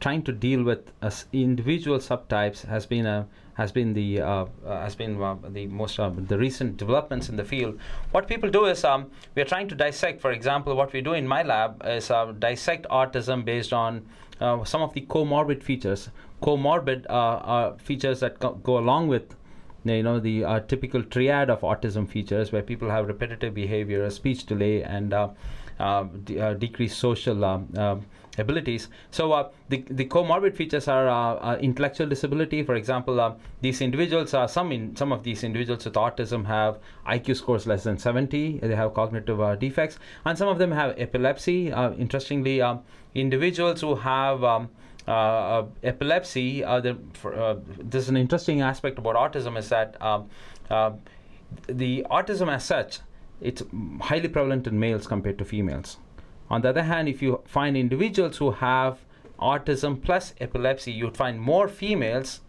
trying 0.00 0.22
to 0.22 0.32
deal 0.32 0.62
with 0.62 0.92
individual 1.32 1.98
subtypes 1.98 2.64
has 2.66 2.86
been 2.86 3.06
a 3.06 3.26
has 3.58 3.72
been 3.72 3.92
the 3.92 4.20
uh, 4.20 4.46
uh, 4.64 4.80
has 4.80 4.94
been 4.94 5.20
uh, 5.20 5.36
the 5.48 5.66
most 5.66 5.98
uh, 5.98 6.10
the 6.16 6.38
recent 6.38 6.76
developments 6.76 7.28
in 7.28 7.36
the 7.36 7.44
field. 7.44 7.78
What 8.12 8.28
people 8.28 8.50
do 8.50 8.66
is 8.66 8.84
um, 8.84 9.10
we 9.34 9.42
are 9.42 9.44
trying 9.44 9.68
to 9.68 9.74
dissect. 9.74 10.20
For 10.20 10.30
example, 10.30 10.76
what 10.76 10.92
we 10.92 11.00
do 11.00 11.14
in 11.14 11.26
my 11.26 11.42
lab 11.42 11.82
is 11.84 12.10
uh, 12.10 12.32
dissect 12.38 12.86
autism 12.88 13.44
based 13.44 13.72
on 13.72 14.06
uh, 14.40 14.64
some 14.64 14.80
of 14.80 14.94
the 14.94 15.00
comorbid 15.02 15.64
features, 15.64 16.08
comorbid 16.40 17.80
features 17.80 18.20
that 18.20 18.38
co- 18.38 18.54
go 18.54 18.78
along 18.78 19.08
with 19.08 19.34
you 19.88 20.02
know 20.02 20.20
the 20.20 20.64
typical 20.68 21.02
triad 21.02 21.50
of 21.50 21.60
autism 21.60 22.08
features, 22.08 22.52
where 22.52 22.62
people 22.62 22.90
have 22.90 23.06
repetitive 23.06 23.54
behavior, 23.54 24.08
speech 24.10 24.46
delay, 24.46 24.82
and 24.82 25.10
de- 25.10 26.54
decreased 26.54 26.98
social. 26.98 27.44
Um, 27.44 27.68
um, 27.76 28.06
abilities. 28.38 28.88
So 29.10 29.32
uh, 29.32 29.50
the, 29.68 29.84
the 29.90 30.04
comorbid 30.04 30.56
features 30.56 30.88
are 30.88 31.08
uh, 31.08 31.34
uh, 31.34 31.58
intellectual 31.60 32.08
disability. 32.08 32.62
For 32.62 32.74
example, 32.74 33.20
uh, 33.20 33.34
these 33.60 33.80
individuals, 33.80 34.34
uh, 34.34 34.46
some 34.46 34.72
in 34.72 34.96
some 34.96 35.12
of 35.12 35.22
these 35.22 35.44
individuals 35.44 35.84
with 35.84 35.94
autism 35.94 36.46
have 36.46 36.78
IQ 37.06 37.36
scores 37.36 37.66
less 37.66 37.84
than 37.84 37.98
70. 37.98 38.60
They 38.60 38.74
have 38.74 38.94
cognitive 38.94 39.40
uh, 39.40 39.56
defects, 39.56 39.98
and 40.24 40.38
some 40.38 40.48
of 40.48 40.58
them 40.58 40.72
have 40.72 40.94
epilepsy. 40.98 41.68
interestingly, 41.98 42.62
individuals 43.14 43.80
who 43.80 43.94
have 43.96 44.44
um, 44.44 44.70
epilepsy, 45.82 46.60
the, 46.60 46.98
for, 47.14 47.60
there's 47.78 48.08
an 48.08 48.16
interesting 48.16 48.60
aspect 48.60 48.98
about 48.98 49.16
autism 49.16 49.58
is 49.58 49.68
that 49.70 50.00
um, 50.02 50.28
the 51.66 52.06
autism 52.10 52.52
as 52.52 52.64
such, 52.64 53.00
it's 53.40 53.62
highly 54.00 54.28
prevalent 54.28 54.66
in 54.66 54.78
males 54.78 55.06
compared 55.06 55.38
to 55.38 55.44
females. 55.44 55.96
On 56.50 56.62
the 56.62 56.70
other 56.70 56.82
hand, 56.82 57.08
if 57.08 57.22
you 57.22 57.40
find 57.46 57.76
individuals 57.76 58.38
who 58.38 58.50
have 58.50 58.98
autism 59.38 60.02
plus 60.02 60.34
epilepsy, 60.40 60.92
you'd 60.92 61.16
find 61.16 61.40
more 61.40 61.68
females 61.68 62.40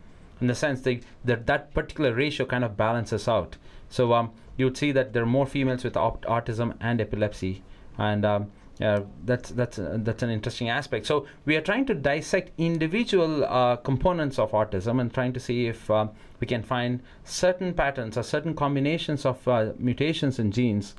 in 0.42 0.48
the 0.48 0.56
sense 0.56 0.82
that 0.82 1.04
that, 1.25 1.74
particular 1.74 2.13
ratio 2.13 2.46
kind 2.46 2.63
of 2.63 2.78
balances 2.78 3.28
out. 3.28 3.58
So 3.89 4.13
um, 4.13 4.32
you'd 4.58 4.78
see 4.78 4.92
that 4.94 5.13
there 5.13 5.24
are 5.24 5.28
more 5.28 5.46
females 5.46 5.84
with 5.84 5.98
aut- 5.98 6.22
autism 6.22 6.75
and 6.80 7.01
epilepsy, 7.01 7.63
and 7.98 8.25
um, 8.25 8.51
yeah, 8.80 9.02
that's 9.26 9.50
that's 9.50 9.78
uh, 9.78 9.98
that's 10.00 10.24
an 10.24 10.30
interesting 10.30 10.70
aspect. 10.70 11.06
So 11.06 11.28
we 11.46 11.58
are 11.58 11.62
trying 11.62 11.86
to 11.88 11.94
dissect 11.94 12.52
individual 12.58 13.44
uh, 13.44 13.76
components 13.76 14.40
of 14.40 14.52
autism 14.52 15.02
and 15.02 15.14
trying 15.14 15.34
to 15.34 15.40
see 15.40 15.68
if 15.68 15.92
uh, 15.92 16.08
we 16.40 16.48
can 16.48 16.64
find 16.64 17.02
certain 17.26 17.74
patterns 17.74 18.18
or 18.18 18.24
certain 18.24 18.56
combinations 18.56 19.26
of 19.26 19.46
uh, 19.48 19.74
mutations 19.78 20.40
in 20.40 20.52
genes 20.54 20.96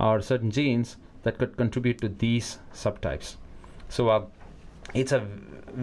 or 0.00 0.20
certain 0.20 0.50
genes 0.50 0.96
that 1.22 1.38
could 1.38 1.56
contribute 1.56 2.00
to 2.00 2.08
these 2.08 2.58
subtypes. 2.74 3.36
So 3.88 4.08
uh, 4.08 4.24
it's 4.92 5.12
a 5.12 5.24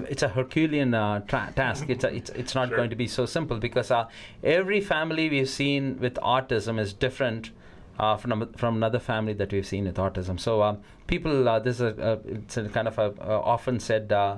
it's 0.09 0.23
a 0.23 0.27
Herculean 0.27 0.93
uh, 0.93 1.21
task. 1.21 1.85
It's 1.89 2.03
a, 2.03 2.13
it's 2.13 2.29
it's 2.31 2.55
not 2.55 2.67
sure. 2.67 2.77
going 2.77 2.89
to 2.89 2.95
be 2.97 3.07
so 3.07 3.25
simple 3.25 3.57
because 3.57 3.89
uh, 3.89 4.07
every 4.43 4.81
family 4.81 5.29
we've 5.29 5.49
seen 5.49 5.97
with 5.99 6.15
autism 6.15 6.77
is 6.77 6.91
different. 6.91 7.51
Uh, 7.99 8.15
from 8.15 8.53
from 8.53 8.75
another 8.75 8.99
family 8.99 9.33
that 9.33 9.51
we've 9.51 9.65
seen 9.65 9.85
with 9.85 9.95
autism, 9.95 10.39
so 10.39 10.61
uh, 10.61 10.75
people 11.07 11.49
uh, 11.49 11.57
this 11.57 11.77
is 11.77 11.81
a, 11.81 12.19
it's 12.25 12.55
a 12.57 12.69
kind 12.69 12.87
of 12.87 12.99
a, 12.99 13.11
a 13.21 13.41
often 13.41 13.79
said 13.79 14.11
uh, 14.11 14.37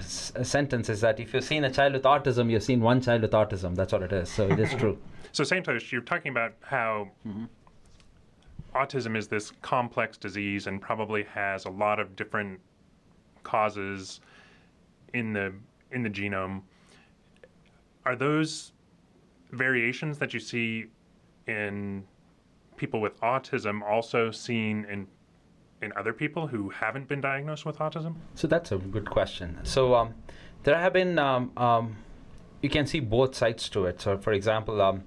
sentence 0.00 0.88
is 0.88 1.00
that 1.00 1.18
if 1.18 1.34
you've 1.34 1.42
seen 1.42 1.64
a 1.64 1.70
child 1.72 1.92
with 1.92 2.04
autism, 2.04 2.48
you've 2.48 2.62
seen 2.62 2.80
one 2.80 3.00
child 3.00 3.22
with 3.22 3.32
autism. 3.32 3.74
That's 3.74 3.92
what 3.92 4.02
it 4.02 4.12
is. 4.12 4.28
So 4.28 4.48
it 4.48 4.60
is 4.60 4.72
true. 4.78 4.96
So, 5.32 5.42
same 5.42 5.64
time, 5.64 5.80
you're 5.90 6.02
talking 6.02 6.30
about 6.30 6.52
how 6.60 7.08
mm-hmm 7.26 7.46
autism 8.74 9.16
is 9.16 9.28
this 9.28 9.52
complex 9.62 10.16
disease 10.16 10.66
and 10.66 10.80
probably 10.80 11.22
has 11.24 11.64
a 11.64 11.70
lot 11.70 12.00
of 12.00 12.16
different 12.16 12.60
causes 13.42 14.20
in 15.12 15.32
the 15.32 15.52
in 15.92 16.02
the 16.02 16.10
genome. 16.10 16.62
Are 18.04 18.16
those 18.16 18.72
variations 19.52 20.18
that 20.18 20.34
you 20.34 20.40
see 20.40 20.86
in 21.46 22.04
people 22.76 23.00
with 23.00 23.20
autism 23.20 23.82
also 23.82 24.30
seen 24.30 24.84
in 24.90 25.06
in 25.82 25.92
other 25.96 26.12
people 26.12 26.46
who 26.46 26.70
haven't 26.70 27.08
been 27.08 27.20
diagnosed 27.20 27.66
with 27.66 27.78
autism? 27.78 28.14
So 28.34 28.46
that's 28.46 28.72
a 28.72 28.78
good 28.78 29.10
question. 29.10 29.58
So 29.64 29.94
um, 29.94 30.14
there 30.62 30.78
have 30.78 30.92
been 30.92 31.18
um, 31.18 31.52
um, 31.56 31.96
you 32.62 32.70
can 32.70 32.86
see 32.86 33.00
both 33.00 33.34
sides 33.34 33.68
to 33.70 33.84
it. 33.86 34.00
So 34.00 34.16
for 34.16 34.32
example, 34.32 34.80
um, 34.80 35.04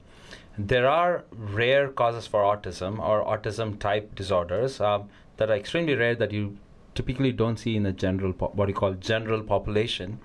there 0.58 0.88
are 0.88 1.26
rare 1.32 1.90
causes 1.90 2.28
for 2.28 2.42
autism 2.42 3.00
or 3.00 3.26
autism 3.26 3.80
type 3.80 4.16
disorders 4.16 4.80
um, 4.82 5.10
that 5.38 5.50
are 5.50 5.56
extremely 5.56 5.96
rare 5.96 6.16
that 6.16 6.32
you 6.32 6.58
typically 6.96 7.32
don't 7.32 7.58
see 7.58 7.76
in 7.76 7.84
the 7.84 7.92
general 7.92 8.34
po- 8.34 8.52
what 8.54 8.68
you 8.68 8.74
call 8.74 8.94
general 8.94 9.42
population. 9.42 10.20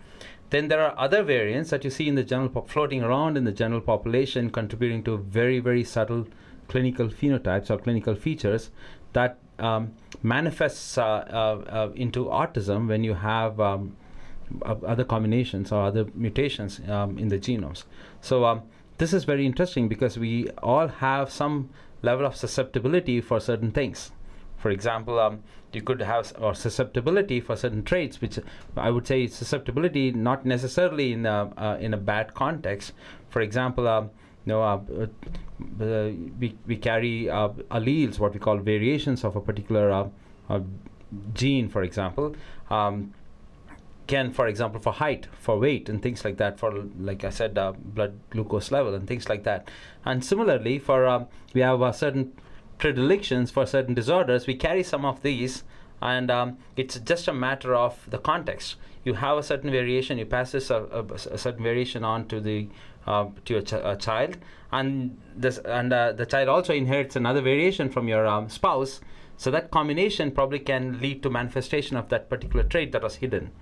Then 0.53 0.69
there 0.69 0.83
are 0.83 0.95
other 0.99 1.23
variants 1.23 1.71
that 1.71 1.83
you 1.83 1.89
see 1.89 2.09
in 2.09 2.15
the 2.15 2.23
general 2.23 2.67
floating 2.69 3.03
around 3.03 3.39
in 3.39 3.45
the 3.45 3.53
general 3.53 3.81
population, 3.81 4.51
contributing 4.51 5.03
to 5.05 5.17
very 5.17 5.61
very 5.61 5.83
subtle 5.83 6.27
clinical 6.69 7.09
phenotypes 7.09 7.71
or 7.71 7.79
clinical 7.79 8.15
features 8.15 8.71
that 9.15 9.39
um, 9.59 9.95
manifests 10.23 10.99
uh, 10.99 11.05
uh, 11.05 11.65
uh, 11.71 11.93
into 11.95 12.27
autism 12.27 12.87
when 12.87 13.03
you 13.03 13.15
have 13.15 13.59
um, 13.61 13.97
other 14.63 15.05
combinations 15.05 15.73
or 15.73 15.85
other 15.85 16.05
mutations 16.15 16.81
um, 16.87 17.17
in 17.17 17.29
the 17.29 17.39
genomes. 17.39 17.85
So 18.21 18.45
um, 18.45 18.63
this 18.99 19.15
is 19.15 19.25
very 19.25 19.47
interesting 19.47 19.89
because 19.89 20.19
we 20.19 20.51
all 20.63 20.89
have 20.89 21.33
some 21.33 21.71
level 22.03 22.27
of 22.27 22.37
susceptibility 22.37 23.23
for 23.23 23.41
certain 23.41 23.71
things. 23.71 24.13
For 24.63 24.71
example, 24.71 25.19
um, 25.19 25.43
you 25.73 25.83
could 25.83 26.01
have 26.01 26.33
or 26.39 26.55
susceptibility 26.55 27.41
for 27.41 27.57
certain 27.57 27.83
traits, 27.83 28.21
which 28.21 28.39
I 28.77 28.91
would 28.91 29.07
say 29.09 29.27
susceptibility 29.27 30.13
not 30.13 30.47
necessarily 30.47 31.13
in 31.13 31.27
a 31.27 31.53
uh, 31.57 31.77
in 31.81 31.93
a 31.93 31.97
bad 31.97 32.33
context. 32.35 32.93
For 33.29 33.43
example, 33.43 33.89
um, 33.89 34.11
you 34.47 34.53
know, 34.53 34.63
uh, 34.63 35.07
uh, 35.85 36.13
we 36.39 36.55
we 36.67 36.77
carry 36.77 37.29
uh, 37.29 37.49
alleles, 37.73 38.21
what 38.21 38.35
we 38.35 38.39
call 38.39 38.59
variations 38.59 39.25
of 39.25 39.35
a 39.35 39.41
particular 39.41 39.91
uh, 39.91 40.09
uh, 40.49 40.61
gene, 41.35 41.69
for 41.69 41.83
example. 41.83 42.37
Um, 42.71 43.13
can, 44.07 44.33
for 44.33 44.47
example, 44.47 44.81
for 44.81 44.93
height, 44.93 45.27
for 45.41 45.59
weight, 45.59 45.89
and 45.89 46.01
things 46.03 46.25
like 46.25 46.37
that, 46.37 46.59
for 46.61 46.71
like 47.01 47.25
I 47.25 47.31
said, 47.31 47.59
uh, 47.59 47.73
blood 47.73 48.15
glucose 48.31 48.71
level 48.71 48.95
and 48.95 49.09
things 49.09 49.29
like 49.29 49.43
that. 49.43 49.69
And 50.05 50.25
similarly, 50.25 50.79
for 50.79 51.07
um, 51.07 51.27
we 51.53 51.63
have 51.63 51.81
a 51.81 51.93
certain 51.93 52.33
predilections 52.83 53.49
for 53.53 53.65
certain 53.65 53.95
disorders. 53.95 54.49
We 54.49 54.57
carry 54.57 54.83
some 54.83 55.05
of 55.05 55.23
these, 55.23 55.63
and 56.01 56.29
um, 56.33 56.59
it's 56.77 56.99
just 56.99 57.29
a 57.29 57.33
matter 57.33 57.77
of 57.77 58.05
the 58.11 58.19
context. 58.19 58.75
You 59.05 59.15
have 59.15 59.39
a 59.39 59.43
certain 59.45 59.71
variation, 59.71 60.19
you 60.19 60.27
pass 60.27 60.51
this 60.51 60.69
a, 60.69 60.79
uh, 60.79 61.05
a, 61.09 61.15
a 61.15 61.39
certain 61.39 61.63
variation 61.63 62.03
on 62.03 62.27
to 62.27 62.41
the 62.41 62.67
uh, 63.07 63.27
to 63.45 63.59
a, 63.59 63.63
ch- 63.63 63.75
a, 63.75 63.97
child, 64.01 64.37
and 64.73 65.17
this 65.37 65.59
and 65.59 65.93
uh, 65.93 66.11
the 66.11 66.27
child 66.27 66.49
also 66.49 66.75
inherits 66.75 67.15
another 67.15 67.41
variation 67.41 67.89
from 67.89 68.09
your 68.09 68.27
um, 68.27 68.49
spouse. 68.49 69.01
So 69.37 69.53
that 69.53 69.71
combination 69.71 70.33
probably 70.33 70.59
can 70.59 71.01
lead 71.01 71.23
to 71.23 71.31
manifestation 71.31 71.97
of 71.97 72.09
that 72.09 72.29
particular 72.29 72.65
trait 72.65 72.91
that 72.93 73.03
was 73.03 73.17
hidden. 73.17 73.53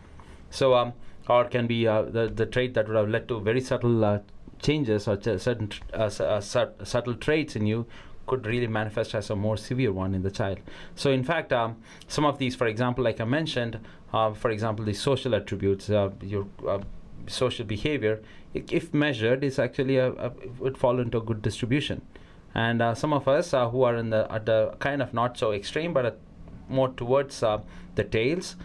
So, 0.48 0.74
um, 0.74 0.94
or 1.28 1.44
can 1.44 1.66
be 1.66 1.86
uh, 1.86 2.02
the, 2.02 2.28
the 2.28 2.46
trait 2.46 2.72
that 2.72 2.88
would 2.88 2.96
have 2.96 3.10
led 3.10 3.28
to 3.28 3.38
very 3.40 3.60
subtle 3.60 4.02
uh, 4.02 4.20
changes 4.62 5.06
or 5.06 5.16
ch- 5.16 5.40
certain 5.40 5.70
uh, 5.92 6.10
uh 6.20 6.40
subtle 6.40 7.14
traits 7.14 7.56
in 7.56 7.66
you 7.66 7.86
could 8.30 8.46
really 8.46 8.66
manifest 8.68 9.14
as 9.20 9.30
a 9.30 9.36
more 9.36 9.56
severe 9.56 9.92
one 9.92 10.14
in 10.14 10.22
the 10.22 10.30
child. 10.30 10.58
So, 10.94 11.10
in 11.10 11.24
fact, 11.24 11.52
um, 11.52 11.76
some 12.06 12.24
of 12.24 12.38
these, 12.38 12.54
for 12.54 12.68
example, 12.68 13.02
like 13.02 13.20
I 13.20 13.24
mentioned, 13.24 13.80
uh, 14.12 14.32
for 14.42 14.50
example, 14.50 14.84
the 14.84 14.94
social 14.94 15.34
attributes, 15.34 15.90
uh, 15.90 16.10
your 16.22 16.46
social 17.26 17.66
behavior, 17.66 18.22
if 18.54 18.94
measured, 18.94 19.42
is 19.44 19.58
actually 19.58 19.96
a, 19.96 20.12
a, 20.12 20.32
would 20.58 20.78
fall 20.78 21.00
into 21.00 21.18
a 21.18 21.24
good 21.30 21.42
distribution. 21.42 22.02
And 22.54 22.82
some 22.98 23.12
of 23.12 23.28
us 23.28 23.52
who 23.72 23.82
are 23.82 23.96
in 23.96 24.10
the 24.10 24.26
at 24.30 24.46
the 24.46 24.74
kind 24.80 25.02
of 25.02 25.14
not 25.14 25.38
so 25.38 25.52
extreme, 25.52 25.92
but 25.92 26.18
more 26.68 26.88
towards 26.88 27.40
the 27.40 28.04
tails, 28.10 28.56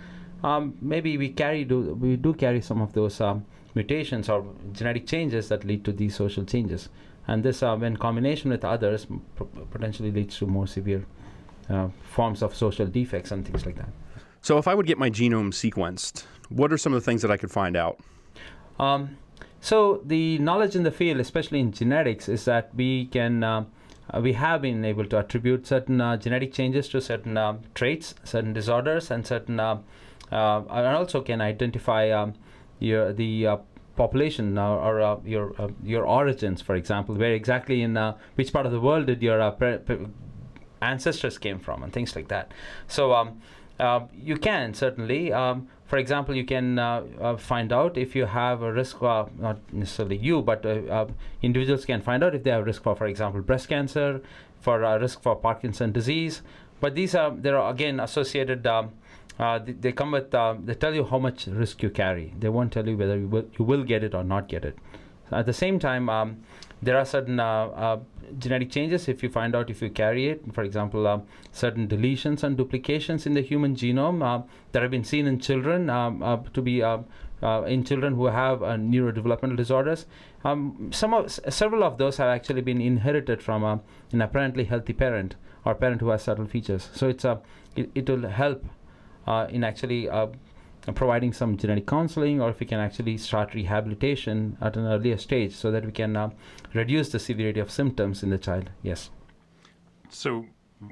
um, 0.43 0.75
maybe 0.81 1.17
we 1.17 1.29
carry 1.29 1.63
do 1.63 1.79
we 2.05 2.15
do 2.15 2.34
carry 2.34 2.62
some 2.62 2.81
of 2.81 2.93
those 2.93 3.22
um, 3.22 3.45
mutations 3.75 4.29
or 4.29 4.45
genetic 4.72 5.05
changes 5.05 5.50
that 5.50 5.63
lead 5.63 5.84
to 5.86 5.91
these 5.91 6.15
social 6.15 6.43
changes, 6.43 6.89
and 7.27 7.44
this, 7.44 7.63
uh, 7.63 7.75
when 7.75 7.98
combination 7.98 8.51
with 8.51 8.63
others, 8.63 9.08
potentially 9.72 10.12
leads 10.12 10.38
to 10.38 10.46
more 10.46 10.67
severe 10.67 11.05
uh, 11.70 11.89
forms 12.03 12.44
of 12.44 12.55
social 12.55 12.86
defects 12.86 13.32
and 13.32 13.46
things 13.46 13.65
like 13.65 13.75
that. 13.75 13.89
So, 14.41 14.58
if 14.58 14.67
I 14.67 14.75
would 14.75 14.86
get 14.86 14.98
my 14.98 15.10
genome 15.10 15.51
sequenced, 15.51 16.25
what 16.50 16.72
are 16.72 16.77
some 16.77 16.94
of 16.94 17.01
the 17.01 17.05
things 17.05 17.22
that 17.22 17.32
I 17.32 17.38
could 17.38 17.51
find 17.51 17.75
out? 17.75 18.00
Um, 18.79 19.17
so 19.65 20.01
the 20.05 20.38
knowledge 20.38 20.75
in 20.75 20.84
the 20.84 20.91
field, 20.91 21.20
especially 21.20 21.60
in 21.60 21.72
genetics, 21.72 22.29
is 22.29 22.46
that 22.46 22.70
we 22.75 23.05
can 23.05 23.44
uh, 23.44 23.65
uh, 24.13 24.22
we 24.22 24.34
have 24.34 24.62
been 24.62 24.86
able 24.86 25.05
to 25.05 25.17
attribute 25.17 25.65
certain 25.65 26.00
uh, 26.00 26.17
genetic 26.17 26.53
changes 26.53 26.88
to 26.89 27.01
certain 27.01 27.36
uh, 27.36 27.58
traits, 27.74 28.13
certain 28.24 28.53
disorders, 28.53 29.10
and 29.10 29.25
certain 29.25 29.60
uh, 29.60 29.79
uh, 30.32 30.62
and 30.70 30.96
also 30.96 31.22
can 31.22 31.41
identify 31.41 32.12
um, 32.12 32.34
your 32.79 33.12
the 33.12 33.58
population 33.96 34.58
or, 34.58 35.02
or 35.02 35.22
your 35.25 35.54
your 35.84 36.06
origins, 36.06 36.62
for 36.62 36.75
example, 36.75 37.16
where 37.16 37.34
exactly 37.34 37.82
in 37.82 37.96
which 38.36 38.52
part 38.52 38.66
of 38.66 38.72
the 38.72 38.82
world 38.82 39.06
did 39.08 39.22
your 39.22 39.52
pre- 39.52 39.78
pre- 39.78 40.08
ancestors 40.82 41.38
came 41.38 41.60
from, 41.60 41.84
and 41.84 41.94
things 41.94 42.16
like 42.16 42.28
that. 42.28 42.52
So 42.88 43.14
um, 43.14 43.42
you 44.14 44.38
can 44.38 44.74
certainly. 44.74 45.34
Um, 45.34 45.68
for 45.86 45.98
example, 45.98 46.36
you 46.36 46.46
can 46.46 46.80
uh, 46.80 47.04
uh, 47.22 47.38
find 47.38 47.72
out 47.72 47.96
if 47.96 48.16
you 48.16 48.25
have 48.25 48.64
a 48.64 48.74
risk, 48.74 49.04
uh, 49.04 49.25
not 49.38 49.60
necessarily 49.72 50.18
you, 50.18 50.42
but 50.42 50.66
individuals 51.44 51.86
can 51.86 52.02
find 52.02 52.24
out 52.24 52.34
if 52.34 52.44
they 52.44 52.50
have 52.50 52.66
risk 52.66 52.82
for, 52.82 52.96
for 52.96 53.06
example, 53.06 53.40
breast 53.42 53.70
cancer, 53.70 54.20
for 54.60 54.80
risk 55.00 55.22
for 55.22 55.36
Parkinson 55.36 55.92
disease. 55.92 56.42
But 56.80 56.96
these 56.96 57.14
are, 57.14 57.30
there 57.30 57.60
are 57.60 57.72
again 57.72 58.00
associated. 58.00 58.66
Um, 58.66 58.94
uh, 59.39 59.60
they, 59.60 59.74
they, 59.74 59.92
come 59.92 60.12
with 60.12 60.34
uh, 60.34 60.56
they 60.63 60.74
tell 60.74 60.94
you 60.94 61.04
how 61.04 61.20
much 61.20 61.48
risk 61.48 61.84
you 61.84 61.89
carry 61.89 62.34
they 62.39 62.50
won't 62.50 62.72
tell 62.72 62.88
you 62.88 62.98
whether 62.98 63.18
you 63.18 63.27
will, 63.27 63.46
you 63.58 63.65
will 63.65 63.84
get 63.84 64.04
it 64.04 64.15
or 64.15 64.24
not 64.24 64.48
get 64.48 64.63
it 64.63 64.77
at 65.32 65.46
the 65.46 65.54
same 65.54 65.80
time 65.80 66.10
um, 66.10 66.38
there 66.82 66.98
are 66.98 67.06
certain 67.06 67.39
uh, 67.39 67.98
genetic 68.39 68.72
changes 68.72 69.08
if 69.08 69.24
you 69.24 69.30
find 69.30 69.56
out 69.56 69.70
if 69.70 69.82
you 69.82 69.89
carry 69.89 70.27
it. 70.27 70.42
For 70.54 70.63
example, 70.63 71.08
uh, 71.08 71.20
certain 71.51 71.88
deletions 71.88 72.44
and 72.44 72.58
duplications 72.58 73.25
in 73.25 73.34
the 73.34 73.42
human 73.42 73.75
genome 73.75 74.24
uh, 74.24 74.44
that 74.72 74.82
have 74.82 74.92
been 74.92 75.04
seen 75.04 75.27
in 75.27 75.39
children 75.39 75.89
um, 75.89 76.22
uh, 76.22 76.38
to 76.54 76.62
be 76.62 76.84
uh, 76.84 77.00
uh, 77.44 77.63
in 77.63 77.84
children 77.84 78.15
who 78.15 78.25
have 78.25 78.60
neurodevelopmental 78.60 79.58
disorders. 79.58 80.06
Um, 80.44 80.89
some 80.92 81.13
of, 81.13 81.32
several 81.50 81.84
of 81.84 81.98
those 81.98 82.18
have 82.18 82.30
actually 82.30 82.62
been 82.62 82.82
inherited 82.82 83.42
from 83.42 83.63
an 83.63 84.22
apparently 84.22 84.63
healthy 84.65 84.94
parent 84.94 85.36
or 85.63 85.75
parent 85.75 86.01
who 86.01 86.10
has 86.10 86.24
subtle 86.24 86.46
features. 86.46 86.89
So 86.94 87.10
it's 87.10 87.25
a 87.25 87.42
it, 87.75 87.89
it 87.94 88.10
will 88.10 88.30
help 88.30 88.63
in 89.27 89.63
actually 89.63 90.10
providing 90.94 91.34
some 91.34 91.58
genetic 91.58 91.88
counseling 91.88 92.41
or 92.41 92.50
if 92.50 92.60
we 92.60 92.65
can 92.65 92.79
actually 92.79 93.17
start 93.17 93.53
rehabilitation 93.53 94.58
at 94.62 94.77
an 94.77 94.86
earlier 94.86 95.17
stage 95.17 95.55
so 95.55 95.72
that 95.72 95.86
we 95.86 95.91
can 95.91 96.15
uh, 96.15 96.29
reduce 96.74 97.10
the 97.10 97.20
severity 97.20 97.60
of 97.60 97.72
symptoms 97.72 98.22
in 98.22 98.29
the 98.29 98.38
child. 98.38 98.70
Yes. 98.84 99.10
So, 100.10 100.46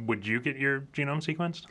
would 0.07 0.25
you 0.25 0.39
get 0.39 0.57
your 0.57 0.81
genome 0.93 1.21
sequenced? 1.21 1.65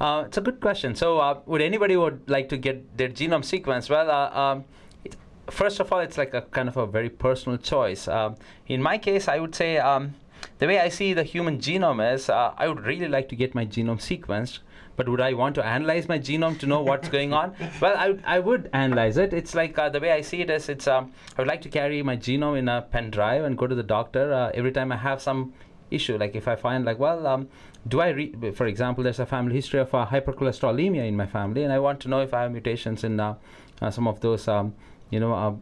Uh, 0.00 0.24
it's 0.26 0.36
a 0.36 0.40
good 0.40 0.60
question. 0.60 0.94
So, 0.94 1.18
uh, 1.18 1.40
would 1.46 1.60
anybody 1.60 1.96
would 1.96 2.28
like 2.28 2.48
to 2.50 2.56
get 2.56 2.96
their 2.96 3.08
genome 3.08 3.42
sequenced? 3.42 3.90
Well, 3.90 4.10
uh, 4.10 4.38
um, 4.38 4.64
it, 5.04 5.16
first 5.48 5.80
of 5.80 5.92
all, 5.92 6.00
it's 6.00 6.16
like 6.16 6.32
a 6.32 6.42
kind 6.42 6.68
of 6.68 6.76
a 6.76 6.86
very 6.86 7.10
personal 7.10 7.58
choice. 7.58 8.08
Um, 8.08 8.36
in 8.66 8.82
my 8.82 8.98
case, 8.98 9.28
I 9.28 9.38
would 9.38 9.54
say 9.54 9.78
um, 9.78 10.14
the 10.58 10.66
way 10.66 10.80
I 10.80 10.88
see 10.88 11.12
the 11.12 11.24
human 11.24 11.58
genome 11.58 12.14
is, 12.14 12.30
uh, 12.30 12.54
I 12.56 12.68
would 12.68 12.80
really 12.84 13.08
like 13.08 13.28
to 13.30 13.36
get 13.36 13.54
my 13.54 13.66
genome 13.66 14.00
sequenced 14.00 14.60
but 14.96 15.08
would 15.08 15.20
I 15.20 15.34
want 15.34 15.54
to 15.56 15.64
analyze 15.64 16.08
my 16.08 16.18
genome 16.18 16.58
to 16.60 16.66
know 16.66 16.82
what's 16.82 17.08
going 17.08 17.32
on? 17.32 17.54
Well, 17.80 17.96
I, 17.96 18.36
I 18.36 18.38
would 18.38 18.70
analyze 18.72 19.16
it. 19.18 19.32
It's 19.32 19.54
like 19.54 19.78
uh, 19.78 19.88
the 19.90 20.00
way 20.00 20.10
I 20.12 20.22
see 20.22 20.40
it 20.40 20.50
is 20.50 20.68
it's 20.68 20.86
um, 20.88 21.12
I 21.36 21.42
would 21.42 21.48
like 21.48 21.62
to 21.62 21.68
carry 21.68 22.02
my 22.02 22.16
genome 22.16 22.58
in 22.58 22.68
a 22.68 22.82
pen 22.82 23.10
drive 23.10 23.44
and 23.44 23.56
go 23.56 23.66
to 23.66 23.74
the 23.74 23.82
doctor 23.82 24.32
uh, 24.32 24.50
every 24.54 24.72
time 24.72 24.90
I 24.92 24.96
have 24.96 25.20
some 25.20 25.52
issue. 25.90 26.16
Like 26.16 26.34
if 26.34 26.48
I 26.48 26.56
find 26.56 26.84
like, 26.84 26.98
well, 26.98 27.26
um, 27.26 27.48
do 27.86 28.00
I, 28.00 28.08
re- 28.08 28.50
for 28.52 28.66
example, 28.66 29.04
there's 29.04 29.20
a 29.20 29.26
family 29.26 29.54
history 29.54 29.80
of 29.80 29.94
uh, 29.94 30.06
hypercholesterolemia 30.06 31.06
in 31.06 31.16
my 31.16 31.26
family, 31.26 31.62
and 31.62 31.72
I 31.72 31.78
want 31.78 32.00
to 32.00 32.08
know 32.08 32.20
if 32.20 32.34
I 32.34 32.42
have 32.42 32.52
mutations 32.52 33.04
in 33.04 33.20
uh, 33.20 33.34
uh, 33.80 33.90
some 33.90 34.08
of 34.08 34.20
those, 34.20 34.48
um, 34.48 34.74
you 35.10 35.20
know, 35.20 35.60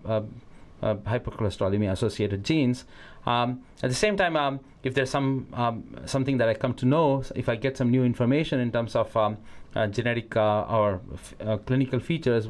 uh, 0.85 0.88
uh, 0.88 0.94
hypercholesterolemia 0.97 1.92
associated 1.92 2.44
genes. 2.44 2.85
Um, 3.27 3.62
at 3.83 3.90
the 3.90 3.97
same 3.97 4.16
time, 4.16 4.37
um, 4.37 4.61
if 4.83 4.94
there's 4.94 5.11
some 5.11 5.47
um, 5.55 5.85
something 6.05 6.38
that 6.38 6.49
I 6.49 6.55
come 6.55 6.75
to 6.75 6.87
know, 6.87 7.25
if 7.35 7.49
I 7.49 7.57
get 7.57 7.77
some 7.77 7.90
new 7.90 8.05
information 8.05 8.61
in 8.61 8.70
terms 8.70 8.94
of 8.94 9.16
um, 9.16 9.38
uh, 9.75 9.87
genetic 9.87 10.37
uh, 10.37 10.62
or 10.62 11.01
f- 11.12 11.35
uh, 11.40 11.57
clinical 11.59 12.01
features 12.01 12.49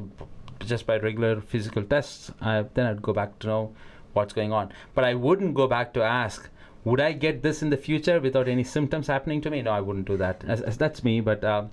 just 0.60 0.86
by 0.86 0.98
regular 0.98 1.40
physical 1.40 1.84
tests, 1.84 2.32
then 2.40 2.86
I'd 2.86 3.02
go 3.02 3.12
back 3.12 3.38
to 3.40 3.46
know 3.46 3.74
what's 4.14 4.32
going 4.32 4.52
on. 4.52 4.72
But 4.94 5.04
I 5.04 5.14
wouldn't 5.14 5.54
go 5.54 5.66
back 5.66 5.92
to 5.94 6.02
ask, 6.02 6.48
would 6.84 7.00
I 7.00 7.12
get 7.12 7.42
this 7.42 7.62
in 7.62 7.70
the 7.70 7.76
future 7.76 8.20
without 8.20 8.48
any 8.48 8.64
symptoms 8.64 9.06
happening 9.06 9.40
to 9.42 9.50
me? 9.50 9.62
No, 9.62 9.72
I 9.72 9.80
wouldn't 9.80 10.06
do 10.06 10.16
that. 10.16 10.44
As, 10.46 10.60
as 10.60 10.78
that's 10.78 11.04
me, 11.04 11.20
but 11.20 11.44
uh, 11.44 11.64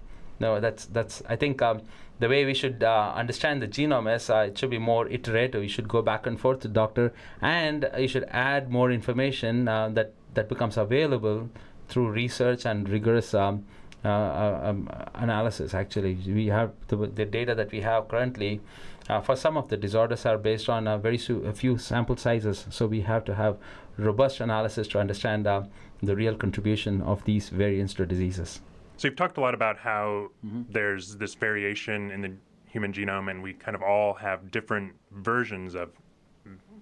no, 0.42 0.60
that's 0.60 0.86
that's. 0.86 1.22
I 1.30 1.36
think 1.36 1.62
um, 1.62 1.82
the 2.20 2.28
way 2.28 2.46
we 2.46 2.56
should 2.56 2.84
uh, 2.84 3.14
understand 3.16 3.62
the 3.62 3.68
genome 3.68 4.14
is 4.14 4.30
uh, 4.30 4.48
it 4.50 4.58
should 4.58 4.72
be 4.72 4.80
more 4.80 5.08
iterative. 5.08 5.62
You 5.62 5.70
should 5.70 5.88
go 5.88 6.02
back 6.02 6.26
and 6.26 6.40
forth 6.40 6.62
to 6.62 6.68
doctor, 6.68 7.14
and 7.42 7.88
you 7.98 8.08
should 8.08 8.26
add 8.30 8.72
more 8.72 8.92
information 8.92 9.68
uh, 9.68 9.90
that 9.90 10.14
that 10.34 10.50
becomes 10.50 10.78
available 10.78 11.50
through 11.88 12.10
research 12.10 12.66
and 12.66 12.90
rigorous 12.90 13.34
um, 13.36 13.66
uh, 14.04 14.08
uh, 14.08 14.62
um, 14.64 14.90
analysis. 15.14 15.76
Actually, 15.76 16.16
we 16.26 16.48
have 16.48 16.72
the, 16.88 16.96
the, 16.96 17.26
data 17.26 17.54
that 17.54 17.72
we 17.72 17.82
have 17.82 18.08
currently. 18.08 18.62
Uh, 19.10 19.22
for 19.22 19.36
some 19.36 19.58
of 19.58 19.70
the 19.70 19.78
disorders 19.78 20.26
are 20.26 20.40
based 20.40 20.70
on 20.70 20.88
a 20.88 20.98
very 20.98 21.20
su- 21.20 21.44
a 21.46 21.54
few 21.54 21.78
sample 21.78 22.18
sizes, 22.18 22.66
so 22.72 22.88
we 22.88 23.02
have 23.02 23.24
to 23.26 23.36
have 23.36 23.58
robust 23.98 24.40
analysis 24.40 24.88
to 24.88 25.00
understand 25.00 25.46
the 25.46 26.16
real 26.16 26.36
contribution 26.36 27.02
of 27.04 27.24
these 27.26 27.50
variants 27.50 27.94
to 27.94 28.06
diseases. 28.08 28.62
So 29.02 29.08
you've 29.08 29.18
talked 29.18 29.40
a 29.40 29.42
lot 29.42 29.56
about 29.56 29.80
how 29.80 30.30
mm-hmm. 30.46 30.62
there's 30.70 31.16
this 31.16 31.34
variation 31.34 32.12
in 32.12 32.22
the 32.22 32.34
human 32.68 32.94
genome, 32.94 33.32
and 33.32 33.42
we 33.42 33.52
kind 33.52 33.74
of 33.74 33.82
all 33.82 34.14
have 34.14 34.52
different 34.52 34.94
versions 35.10 35.74
of 35.74 35.90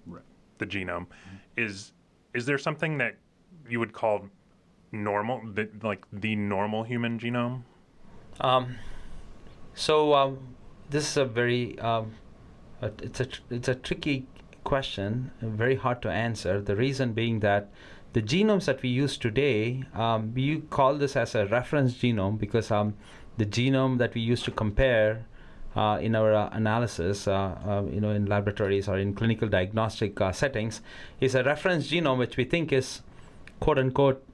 right. 0.06 0.22
the 0.58 0.66
genome. 0.66 1.06
Mm-hmm. 1.06 1.36
Is 1.56 1.92
is 2.34 2.44
there 2.44 2.58
something 2.58 2.98
that 2.98 3.14
you 3.70 3.78
would 3.78 3.94
call 3.94 4.28
normal, 4.92 5.40
the, 5.54 5.70
like 5.82 6.04
the 6.12 6.36
normal 6.36 6.82
human 6.82 7.18
genome? 7.18 7.62
Um, 8.42 8.76
so 9.72 10.12
um, 10.12 10.38
this 10.90 11.08
is 11.12 11.16
a 11.16 11.24
very 11.24 11.78
um, 11.78 12.12
it's 12.82 13.20
a 13.20 13.24
tr- 13.24 13.40
it's 13.48 13.68
a 13.68 13.74
tricky 13.74 14.26
question, 14.64 15.30
very 15.40 15.76
hard 15.76 16.02
to 16.02 16.10
answer. 16.10 16.60
The 16.60 16.76
reason 16.76 17.14
being 17.14 17.40
that 17.40 17.70
the 18.12 18.22
genomes 18.22 18.64
that 18.64 18.82
we 18.82 18.88
use 18.88 19.16
today, 19.16 19.84
um, 19.94 20.34
we 20.34 20.60
call 20.70 20.96
this 20.96 21.16
as 21.16 21.34
a 21.34 21.46
reference 21.46 21.94
genome 21.94 22.38
because 22.38 22.70
um, 22.70 22.94
the 23.38 23.46
genome 23.46 23.98
that 23.98 24.14
we 24.14 24.20
use 24.20 24.42
to 24.42 24.50
compare 24.50 25.24
uh, 25.76 25.98
in 26.00 26.16
our 26.16 26.34
uh, 26.34 26.48
analysis, 26.52 27.28
uh, 27.28 27.56
uh 27.64 27.82
you 27.88 28.00
know, 28.00 28.10
in 28.10 28.26
laboratories 28.26 28.88
or 28.88 28.98
in 28.98 29.14
clinical 29.14 29.48
diagnostic 29.48 30.20
uh, 30.20 30.32
settings, 30.32 30.80
is 31.20 31.36
a 31.36 31.44
reference 31.44 31.88
genome 31.88 32.18
which 32.18 32.36
we 32.36 32.44
think 32.44 32.72
is 32.72 33.02
quote 33.60 33.78
unquote 33.78 34.24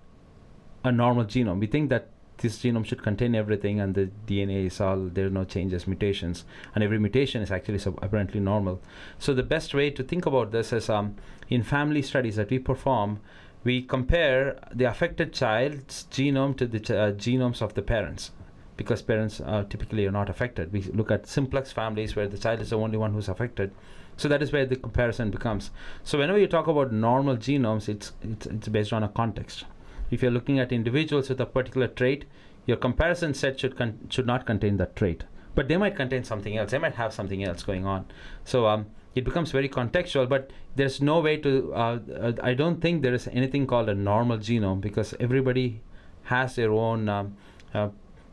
a 0.82 0.90
normal 0.90 1.24
genome. 1.24 1.60
We 1.60 1.66
think 1.66 1.90
that 1.90 2.08
this 2.38 2.58
genome 2.58 2.84
should 2.84 3.02
contain 3.02 3.34
everything 3.34 3.80
and 3.80 3.94
the 3.94 4.10
DNA 4.26 4.66
is 4.66 4.80
all, 4.80 4.98
there 4.98 5.26
are 5.26 5.30
no 5.30 5.44
changes, 5.44 5.86
mutations, 5.86 6.44
and 6.74 6.84
every 6.84 6.98
mutation 6.98 7.42
is 7.42 7.50
actually 7.50 7.78
sub- 7.78 7.98
apparently 8.02 8.40
normal. 8.40 8.80
So, 9.18 9.34
the 9.34 9.42
best 9.42 9.74
way 9.74 9.90
to 9.90 10.02
think 10.02 10.26
about 10.26 10.52
this 10.52 10.72
is 10.72 10.88
um, 10.90 11.16
in 11.48 11.62
family 11.62 12.02
studies 12.02 12.36
that 12.36 12.50
we 12.50 12.58
perform, 12.58 13.20
we 13.66 13.82
compare 13.82 14.56
the 14.72 14.84
affected 14.84 15.32
child's 15.32 16.04
genome 16.12 16.56
to 16.56 16.66
the 16.68 16.78
uh, 16.78 17.12
genomes 17.12 17.60
of 17.60 17.74
the 17.74 17.82
parents 17.82 18.30
because 18.76 19.02
parents 19.02 19.40
typically 19.68 20.06
are 20.06 20.12
not 20.12 20.28
affected. 20.28 20.72
We 20.72 20.82
look 20.82 21.10
at 21.10 21.26
simplex 21.26 21.72
families 21.72 22.14
where 22.14 22.28
the 22.28 22.38
child 22.38 22.60
is 22.60 22.70
the 22.70 22.78
only 22.78 22.96
one 22.96 23.12
who's 23.12 23.28
affected. 23.28 23.72
So 24.16 24.28
that 24.28 24.42
is 24.42 24.52
where 24.52 24.66
the 24.66 24.76
comparison 24.76 25.30
becomes. 25.30 25.70
So 26.04 26.18
whenever 26.18 26.38
you 26.38 26.46
talk 26.46 26.68
about 26.68 26.92
normal 26.92 27.36
genomes, 27.36 27.88
it's, 27.88 28.12
it's, 28.22 28.46
it's 28.46 28.68
based 28.68 28.92
on 28.92 29.02
a 29.02 29.08
context. 29.08 29.64
If 30.10 30.22
you're 30.22 30.30
looking 30.30 30.60
at 30.60 30.70
individuals 30.70 31.28
with 31.28 31.40
a 31.40 31.46
particular 31.46 31.88
trait, 31.88 32.26
your 32.66 32.76
comparison 32.76 33.34
set 33.34 33.58
should 33.58 33.76
con- 33.76 33.98
should 34.10 34.26
not 34.26 34.46
contain 34.46 34.76
that 34.76 34.94
trait, 34.94 35.24
but 35.56 35.66
they 35.66 35.76
might 35.76 35.96
contain 35.96 36.22
something 36.22 36.56
else. 36.56 36.70
They 36.70 36.78
might 36.78 36.94
have 36.94 37.12
something 37.12 37.42
else 37.42 37.62
going 37.64 37.84
on. 37.86 38.06
So 38.44 38.66
um, 38.66 38.86
it 39.16 39.24
becomes 39.24 39.50
very 39.50 39.68
contextual 39.68 40.28
but 40.28 40.50
there's 40.76 41.00
no 41.00 41.18
way 41.20 41.36
to 41.36 41.72
uh, 41.74 41.98
uh, 42.20 42.32
i 42.42 42.54
don't 42.54 42.80
think 42.80 43.02
there 43.02 43.14
is 43.14 43.28
anything 43.28 43.66
called 43.66 43.88
a 43.88 43.94
normal 43.94 44.38
genome 44.38 44.80
because 44.80 45.14
everybody 45.18 45.80
has 46.24 46.54
their 46.56 46.70
own 46.70 47.08
um, 47.08 47.36
uh, 47.74 47.88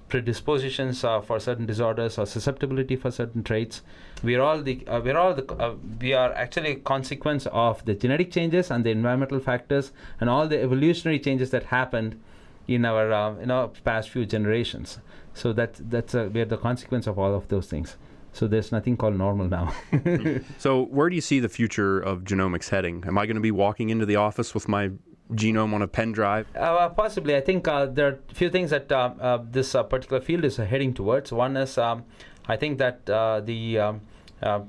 predispositions 0.10 1.04
uh, 1.04 1.20
for 1.22 1.40
certain 1.40 1.66
disorders 1.66 2.20
or 2.20 2.26
susceptibility 2.26 2.96
for 2.96 3.10
certain 3.10 3.44
traits 3.44 3.82
we 4.22 4.36
are 4.36 4.42
all 4.42 4.62
the 4.62 4.86
uh, 4.88 5.00
we're 5.02 5.18
all 5.18 5.34
the 5.34 5.46
uh, 5.54 5.74
we 6.00 6.14
are 6.14 6.32
actually 6.34 6.72
a 6.72 6.76
consequence 6.76 7.48
of 7.48 7.84
the 7.86 7.96
genetic 7.96 8.32
changes 8.32 8.70
and 8.70 8.86
the 8.86 8.92
environmental 8.92 9.40
factors 9.40 9.92
and 10.20 10.30
all 10.30 10.48
the 10.48 10.62
evolutionary 10.62 11.20
changes 11.20 11.50
that 11.50 11.64
happened 11.66 12.20
in 12.68 12.86
our 12.86 13.40
in 13.42 13.52
our 13.52 13.68
past 13.84 14.10
few 14.10 14.26
generations. 14.26 15.00
So 15.34 15.52
that 15.54 15.76
that's 15.90 16.16
uh, 16.16 16.30
we're 16.32 16.46
the 16.46 16.58
consequence 16.58 17.08
of 17.08 17.20
all 17.20 17.34
of 17.36 17.48
those 17.50 17.68
things. 17.68 17.98
So 18.34 18.48
there's 18.48 18.72
nothing 18.72 18.98
called 18.98 19.16
normal 19.16 19.48
now. 19.48 19.74
So, 20.58 20.86
where 20.86 21.10
do 21.10 21.16
you 21.16 21.22
see 21.22 21.40
the 21.40 21.50
future 21.50 22.00
of 22.00 22.24
genomics 22.24 22.70
heading? 22.70 23.04
Am 23.06 23.18
I 23.18 23.26
going 23.26 23.36
to 23.36 23.42
be 23.42 23.52
walking 23.52 23.90
into 23.90 24.06
the 24.06 24.16
office 24.16 24.54
with 24.54 24.68
my 24.68 24.92
genome 25.32 25.74
on 25.74 25.82
a 25.82 25.88
pen 25.88 26.12
drive? 26.12 26.48
Uh, 26.56 26.90
possibly. 26.90 27.36
I 27.36 27.42
think 27.42 27.68
uh, 27.68 27.86
there 27.86 28.08
are 28.08 28.20
a 28.30 28.34
few 28.34 28.50
things 28.50 28.72
that 28.72 28.92
uh, 28.92 29.14
uh, 29.20 29.44
this 29.50 29.76
uh, 29.76 29.84
particular 29.84 30.22
field 30.22 30.46
is 30.46 30.58
heading 30.58 30.94
towards. 30.94 31.32
One 31.32 31.56
is 31.58 31.78
um, 31.78 32.06
I 32.48 32.58
think 32.58 32.78
that 32.80 33.10
uh, 33.10 33.42
the 33.42 33.80
um, 33.80 34.02
uh, 34.42 34.62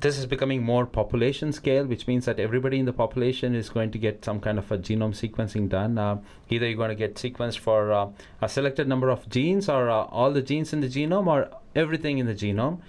this 0.00 0.18
is 0.18 0.26
becoming 0.26 0.62
more 0.62 0.86
population 0.86 1.52
scale, 1.52 1.84
which 1.84 2.06
means 2.06 2.24
that 2.24 2.40
everybody 2.40 2.78
in 2.78 2.86
the 2.86 2.92
population 2.92 3.54
is 3.54 3.68
going 3.68 3.90
to 3.90 3.98
get 3.98 4.24
some 4.24 4.40
kind 4.40 4.58
of 4.58 4.70
a 4.72 4.78
genome 4.78 5.14
sequencing 5.14 5.68
done. 5.68 5.98
Uh, 5.98 6.18
either 6.50 6.66
you're 6.66 6.76
going 6.76 6.88
to 6.88 6.94
get 6.94 7.14
sequenced 7.16 7.58
for 7.58 7.92
uh, 7.92 8.08
a 8.40 8.48
selected 8.48 8.88
number 8.88 9.10
of 9.10 9.28
genes, 9.28 9.68
or 9.68 9.90
uh, 9.90 10.04
all 10.04 10.32
the 10.32 10.42
genes 10.42 10.72
in 10.72 10.80
the 10.80 10.88
genome, 10.88 11.26
or 11.26 11.50
everything 11.74 12.18
in 12.18 12.26
the 12.26 12.34
genome. 12.34 12.80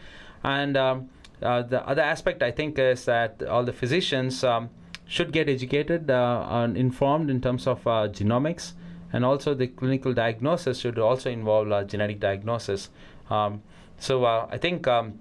And 0.43 0.75
um, 0.77 1.09
uh, 1.41 1.61
the 1.61 1.87
other 1.87 2.01
aspect 2.01 2.43
I 2.43 2.51
think 2.51 2.77
is 2.79 3.05
that 3.05 3.43
all 3.43 3.63
the 3.63 3.73
physicians 3.73 4.43
um, 4.43 4.69
should 5.05 5.31
get 5.31 5.49
educated 5.49 6.09
uh, 6.09 6.45
and 6.49 6.77
informed 6.77 7.29
in 7.29 7.41
terms 7.41 7.67
of 7.67 7.85
uh, 7.85 8.07
genomics, 8.09 8.73
and 9.11 9.23
also 9.25 9.53
the 9.53 9.67
clinical 9.67 10.13
diagnosis 10.13 10.79
should 10.79 10.97
also 10.97 11.29
involve 11.29 11.87
genetic 11.87 12.19
diagnosis. 12.19 12.89
Um, 13.29 13.61
so 13.97 14.25
I 14.25 14.57
think 14.57 14.87
um, 14.87 15.19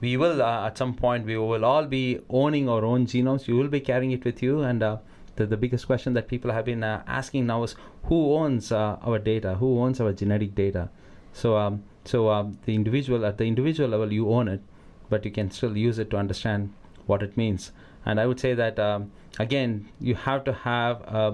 we 0.00 0.16
will 0.16 0.42
uh, 0.42 0.66
at 0.66 0.78
some 0.78 0.94
point 0.94 1.26
we 1.26 1.36
will 1.36 1.64
all 1.64 1.86
be 1.86 2.20
owning 2.28 2.68
our 2.68 2.84
own 2.84 3.06
genomes. 3.06 3.48
You 3.48 3.56
will 3.56 3.68
be 3.68 3.80
carrying 3.80 4.12
it 4.12 4.24
with 4.24 4.42
you, 4.42 4.60
and 4.60 4.82
uh, 4.82 4.98
the, 5.36 5.46
the 5.46 5.56
biggest 5.56 5.86
question 5.86 6.12
that 6.14 6.28
people 6.28 6.52
have 6.52 6.64
been 6.64 6.84
uh, 6.84 7.02
asking 7.06 7.46
now 7.46 7.62
is 7.62 7.74
who 8.04 8.34
owns 8.34 8.70
our 8.70 9.18
data? 9.18 9.56
Who 9.56 9.80
owns 9.80 10.00
our 10.00 10.12
genetic 10.12 10.54
data? 10.54 10.90
So 11.34 11.56
um, 11.56 11.82
so 12.04 12.30
um, 12.30 12.58
the 12.64 12.74
individual 12.74 13.26
at 13.26 13.38
the 13.38 13.44
individual 13.44 13.88
level 13.88 14.12
you 14.12 14.30
own 14.30 14.46
it, 14.46 14.62
but 15.10 15.24
you 15.24 15.32
can 15.32 15.50
still 15.50 15.76
use 15.76 15.98
it 15.98 16.08
to 16.10 16.16
understand 16.16 16.72
what 17.06 17.22
it 17.22 17.36
means. 17.36 17.72
And 18.06 18.20
I 18.20 18.26
would 18.26 18.38
say 18.38 18.54
that 18.54 18.78
um, 18.78 19.10
again 19.38 19.88
you 20.00 20.14
have 20.14 20.44
to 20.44 20.52
have 20.52 21.02
uh, 21.08 21.32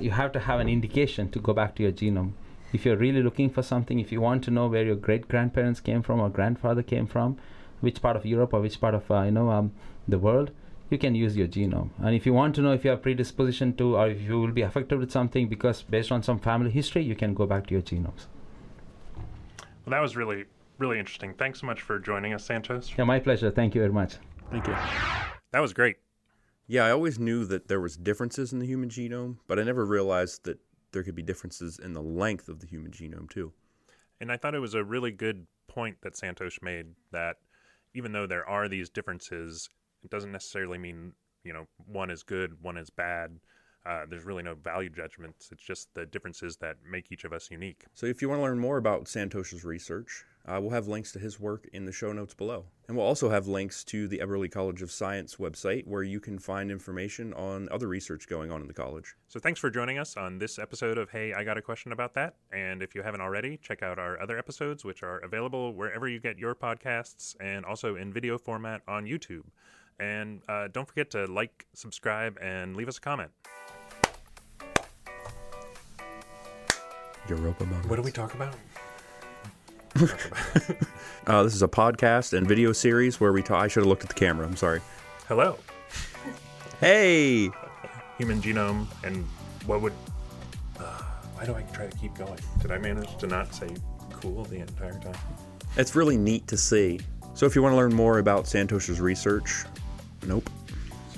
you 0.00 0.10
have 0.10 0.32
to 0.32 0.40
have 0.40 0.60
an 0.60 0.68
indication 0.68 1.30
to 1.30 1.38
go 1.38 1.54
back 1.54 1.74
to 1.76 1.82
your 1.82 1.92
genome. 1.92 2.32
If 2.74 2.84
you're 2.84 2.96
really 2.96 3.22
looking 3.22 3.48
for 3.48 3.62
something, 3.62 4.00
if 4.00 4.12
you 4.12 4.20
want 4.20 4.44
to 4.44 4.50
know 4.50 4.66
where 4.66 4.84
your 4.84 4.96
great 4.96 5.28
grandparents 5.28 5.80
came 5.80 6.02
from 6.02 6.20
or 6.20 6.28
grandfather 6.28 6.82
came 6.82 7.06
from, 7.06 7.38
which 7.80 8.02
part 8.02 8.16
of 8.16 8.26
Europe 8.26 8.52
or 8.52 8.60
which 8.60 8.80
part 8.80 8.94
of 8.94 9.10
uh, 9.10 9.22
you 9.22 9.30
know 9.30 9.50
um, 9.50 9.72
the 10.06 10.18
world, 10.18 10.50
you 10.90 10.98
can 10.98 11.14
use 11.14 11.38
your 11.38 11.48
genome. 11.48 11.88
And 11.98 12.14
if 12.14 12.26
you 12.26 12.34
want 12.34 12.54
to 12.56 12.60
know 12.60 12.72
if 12.72 12.84
you 12.84 12.90
have 12.90 13.02
predisposition 13.02 13.76
to 13.76 13.96
or 13.96 14.08
if 14.08 14.20
you 14.20 14.38
will 14.38 14.52
be 14.52 14.62
affected 14.62 14.98
with 14.98 15.10
something 15.10 15.48
because 15.48 15.82
based 15.82 16.12
on 16.12 16.22
some 16.22 16.38
family 16.38 16.70
history, 16.70 17.02
you 17.02 17.16
can 17.16 17.32
go 17.32 17.46
back 17.46 17.66
to 17.68 17.74
your 17.74 17.82
genomes. 17.82 18.26
Well, 19.86 19.92
that 19.92 20.02
was 20.02 20.16
really, 20.16 20.46
really 20.78 20.98
interesting. 20.98 21.32
Thanks 21.34 21.60
so 21.60 21.66
much 21.66 21.80
for 21.80 22.00
joining 22.00 22.34
us, 22.34 22.44
Santos. 22.44 22.92
Yeah, 22.98 23.04
my 23.04 23.20
pleasure. 23.20 23.52
Thank 23.52 23.72
you 23.76 23.80
very 23.80 23.92
much. 23.92 24.16
Thank 24.50 24.66
you. 24.66 24.74
That 25.52 25.60
was 25.60 25.72
great. 25.72 25.98
Yeah, 26.66 26.84
I 26.84 26.90
always 26.90 27.20
knew 27.20 27.44
that 27.44 27.68
there 27.68 27.80
was 27.80 27.96
differences 27.96 28.52
in 28.52 28.58
the 28.58 28.66
human 28.66 28.88
genome, 28.88 29.36
but 29.46 29.60
I 29.60 29.62
never 29.62 29.86
realized 29.86 30.42
that 30.44 30.58
there 30.90 31.04
could 31.04 31.14
be 31.14 31.22
differences 31.22 31.78
in 31.78 31.92
the 31.92 32.02
length 32.02 32.48
of 32.48 32.58
the 32.58 32.66
human 32.66 32.90
genome 32.90 33.30
too. 33.30 33.52
And 34.20 34.32
I 34.32 34.36
thought 34.36 34.56
it 34.56 34.60
was 34.60 34.74
a 34.74 34.82
really 34.82 35.12
good 35.12 35.46
point 35.68 35.98
that 36.02 36.14
Santosh 36.14 36.60
made 36.62 36.86
that 37.12 37.36
even 37.94 38.10
though 38.10 38.26
there 38.26 38.48
are 38.48 38.66
these 38.66 38.90
differences, 38.90 39.68
it 40.02 40.10
doesn't 40.10 40.32
necessarily 40.32 40.78
mean, 40.78 41.12
you 41.44 41.52
know, 41.52 41.68
one 41.86 42.10
is 42.10 42.24
good, 42.24 42.60
one 42.60 42.76
is 42.76 42.90
bad. 42.90 43.38
Uh, 43.86 44.04
there's 44.08 44.24
really 44.24 44.42
no 44.42 44.54
value 44.54 44.90
judgments. 44.90 45.50
It's 45.52 45.62
just 45.62 45.94
the 45.94 46.06
differences 46.06 46.56
that 46.56 46.76
make 46.90 47.12
each 47.12 47.24
of 47.24 47.32
us 47.32 47.50
unique. 47.50 47.84
So 47.94 48.06
if 48.06 48.20
you 48.20 48.28
want 48.28 48.40
to 48.40 48.42
learn 48.42 48.58
more 48.58 48.78
about 48.78 49.04
Santosh's 49.04 49.64
research, 49.64 50.24
uh, 50.46 50.60
we'll 50.60 50.70
have 50.70 50.86
links 50.86 51.12
to 51.12 51.18
his 51.18 51.40
work 51.40 51.68
in 51.72 51.84
the 51.84 51.92
show 51.92 52.12
notes 52.12 52.34
below. 52.34 52.66
And 52.88 52.96
we'll 52.96 53.06
also 53.06 53.30
have 53.30 53.48
links 53.48 53.82
to 53.84 54.06
the 54.06 54.18
Eberly 54.18 54.50
College 54.50 54.80
of 54.80 54.92
Science 54.92 55.36
website 55.36 55.86
where 55.86 56.04
you 56.04 56.20
can 56.20 56.38
find 56.38 56.70
information 56.70 57.32
on 57.34 57.68
other 57.72 57.88
research 57.88 58.28
going 58.28 58.52
on 58.52 58.60
in 58.60 58.68
the 58.68 58.74
college. 58.74 59.16
So 59.26 59.40
thanks 59.40 59.58
for 59.58 59.70
joining 59.70 59.98
us 59.98 60.16
on 60.16 60.38
this 60.38 60.58
episode 60.58 60.98
of 60.98 61.10
Hey, 61.10 61.32
I 61.32 61.42
Got 61.42 61.58
a 61.58 61.62
Question 61.62 61.90
About 61.90 62.14
That. 62.14 62.36
And 62.52 62.82
if 62.82 62.94
you 62.94 63.02
haven't 63.02 63.20
already, 63.20 63.56
check 63.56 63.82
out 63.82 63.98
our 63.98 64.20
other 64.20 64.38
episodes, 64.38 64.84
which 64.84 65.02
are 65.02 65.18
available 65.18 65.74
wherever 65.74 66.08
you 66.08 66.20
get 66.20 66.38
your 66.38 66.54
podcasts 66.54 67.34
and 67.40 67.64
also 67.64 67.96
in 67.96 68.12
video 68.12 68.38
format 68.38 68.82
on 68.86 69.04
YouTube. 69.04 69.42
And 69.98 70.42
uh, 70.48 70.68
don't 70.68 70.86
forget 70.86 71.10
to 71.12 71.24
like, 71.26 71.66
subscribe, 71.72 72.38
and 72.40 72.76
leave 72.76 72.88
us 72.88 72.98
a 72.98 73.00
comment. 73.00 73.30
Europa 77.28 77.64
moment. 77.64 77.86
What 77.90 77.96
do 77.96 78.02
we 78.02 78.10
talk 78.12 78.34
about? 78.34 78.54
Uh, 81.26 81.42
this 81.42 81.54
is 81.54 81.62
a 81.62 81.68
podcast 81.68 82.36
and 82.36 82.46
video 82.46 82.72
series 82.72 83.18
where 83.20 83.32
we 83.32 83.42
talk. 83.42 83.62
I 83.62 83.68
should 83.68 83.80
have 83.80 83.88
looked 83.88 84.02
at 84.02 84.08
the 84.08 84.14
camera. 84.14 84.46
I'm 84.46 84.56
sorry. 84.56 84.80
Hello, 85.26 85.58
Hey! 86.80 87.50
human 88.18 88.40
genome, 88.40 88.86
and 89.04 89.24
what 89.66 89.80
would. 89.82 89.92
Uh, 90.78 90.82
why 91.34 91.44
do 91.46 91.54
I 91.54 91.62
try 91.74 91.86
to 91.86 91.96
keep 91.98 92.14
going? 92.14 92.38
Did 92.60 92.70
I 92.70 92.78
manage 92.78 93.16
to 93.16 93.26
not 93.26 93.52
say 93.54 93.68
cool 94.12 94.44
the 94.44 94.58
entire 94.58 94.98
time? 95.00 95.16
It's 95.76 95.94
really 95.96 96.16
neat 96.16 96.46
to 96.48 96.56
see. 96.56 97.00
So 97.34 97.44
if 97.46 97.54
you 97.56 97.62
want 97.62 97.72
to 97.72 97.76
learn 97.76 97.92
more 97.94 98.18
about 98.18 98.44
Santosh's 98.44 99.00
research, 99.00 99.64
nope. 100.26 100.48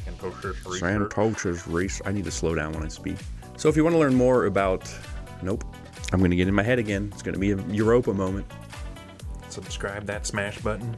Santosh's 0.07 0.65
research. 0.67 0.81
Santosh's 1.13 1.67
research. 1.69 2.07
I 2.07 2.13
need 2.13 2.25
to 2.25 2.31
slow 2.31 2.55
down 2.55 2.73
when 2.73 2.83
I 2.85 2.89
speak. 2.89 3.17
So 3.57 3.69
if 3.69 3.77
you 3.77 3.85
want 3.85 3.95
to 3.95 4.01
learn 4.01 4.15
more 4.15 4.47
about, 4.47 4.89
nope. 5.43 5.65
I'm 6.13 6.21
going 6.21 6.31
to 6.31 6.37
get 6.37 6.47
in 6.49 6.55
my 6.55 6.63
head 6.63 6.79
again. 6.79 7.11
It's 7.13 7.23
going 7.23 7.35
to 7.35 7.41
be 7.41 7.53
a 7.53 7.57
Europa 7.69 8.15
moment. 8.15 8.47
Subscribe 9.51 10.07
that 10.07 10.27
smash 10.27 10.59
button. 10.59 10.97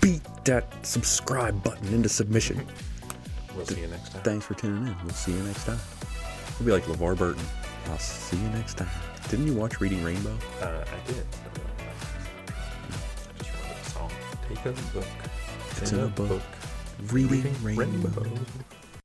Beat 0.00 0.22
that 0.44 0.84
subscribe 0.84 1.62
button 1.62 1.94
into 1.94 2.08
submission. 2.08 2.66
We'll 3.56 3.66
see 3.66 3.80
you 3.80 3.88
next 3.88 4.12
time. 4.12 4.22
Thanks 4.22 4.46
for 4.46 4.54
tuning 4.54 4.86
in. 4.86 4.96
We'll 5.02 5.12
see 5.14 5.32
you 5.32 5.42
next 5.42 5.64
time. 5.64 5.78
We'll 6.58 6.66
be 6.66 6.72
like 6.72 6.84
LeVar 6.84 7.16
Burton. 7.16 7.44
I'll 7.86 7.98
see 7.98 8.36
you 8.36 8.48
next 8.48 8.76
time. 8.78 8.88
Didn't 9.28 9.46
you 9.46 9.54
watch 9.54 9.80
Reading 9.80 10.02
Rainbow? 10.04 10.36
Uh, 10.60 10.84
I 10.86 11.06
did. 11.06 11.24
I 11.24 11.28
just 13.38 13.50
remembered 13.52 13.84
the 13.84 13.90
song. 13.90 14.10
Take 14.48 14.66
a 14.66 14.72
book. 14.92 15.06
It's 15.80 15.92
in 15.92 16.00
a 16.00 16.08
book. 16.08 16.42
Reading, 17.08 17.54
Rainbow. 17.62 17.82
Rainbow. 17.82 18.24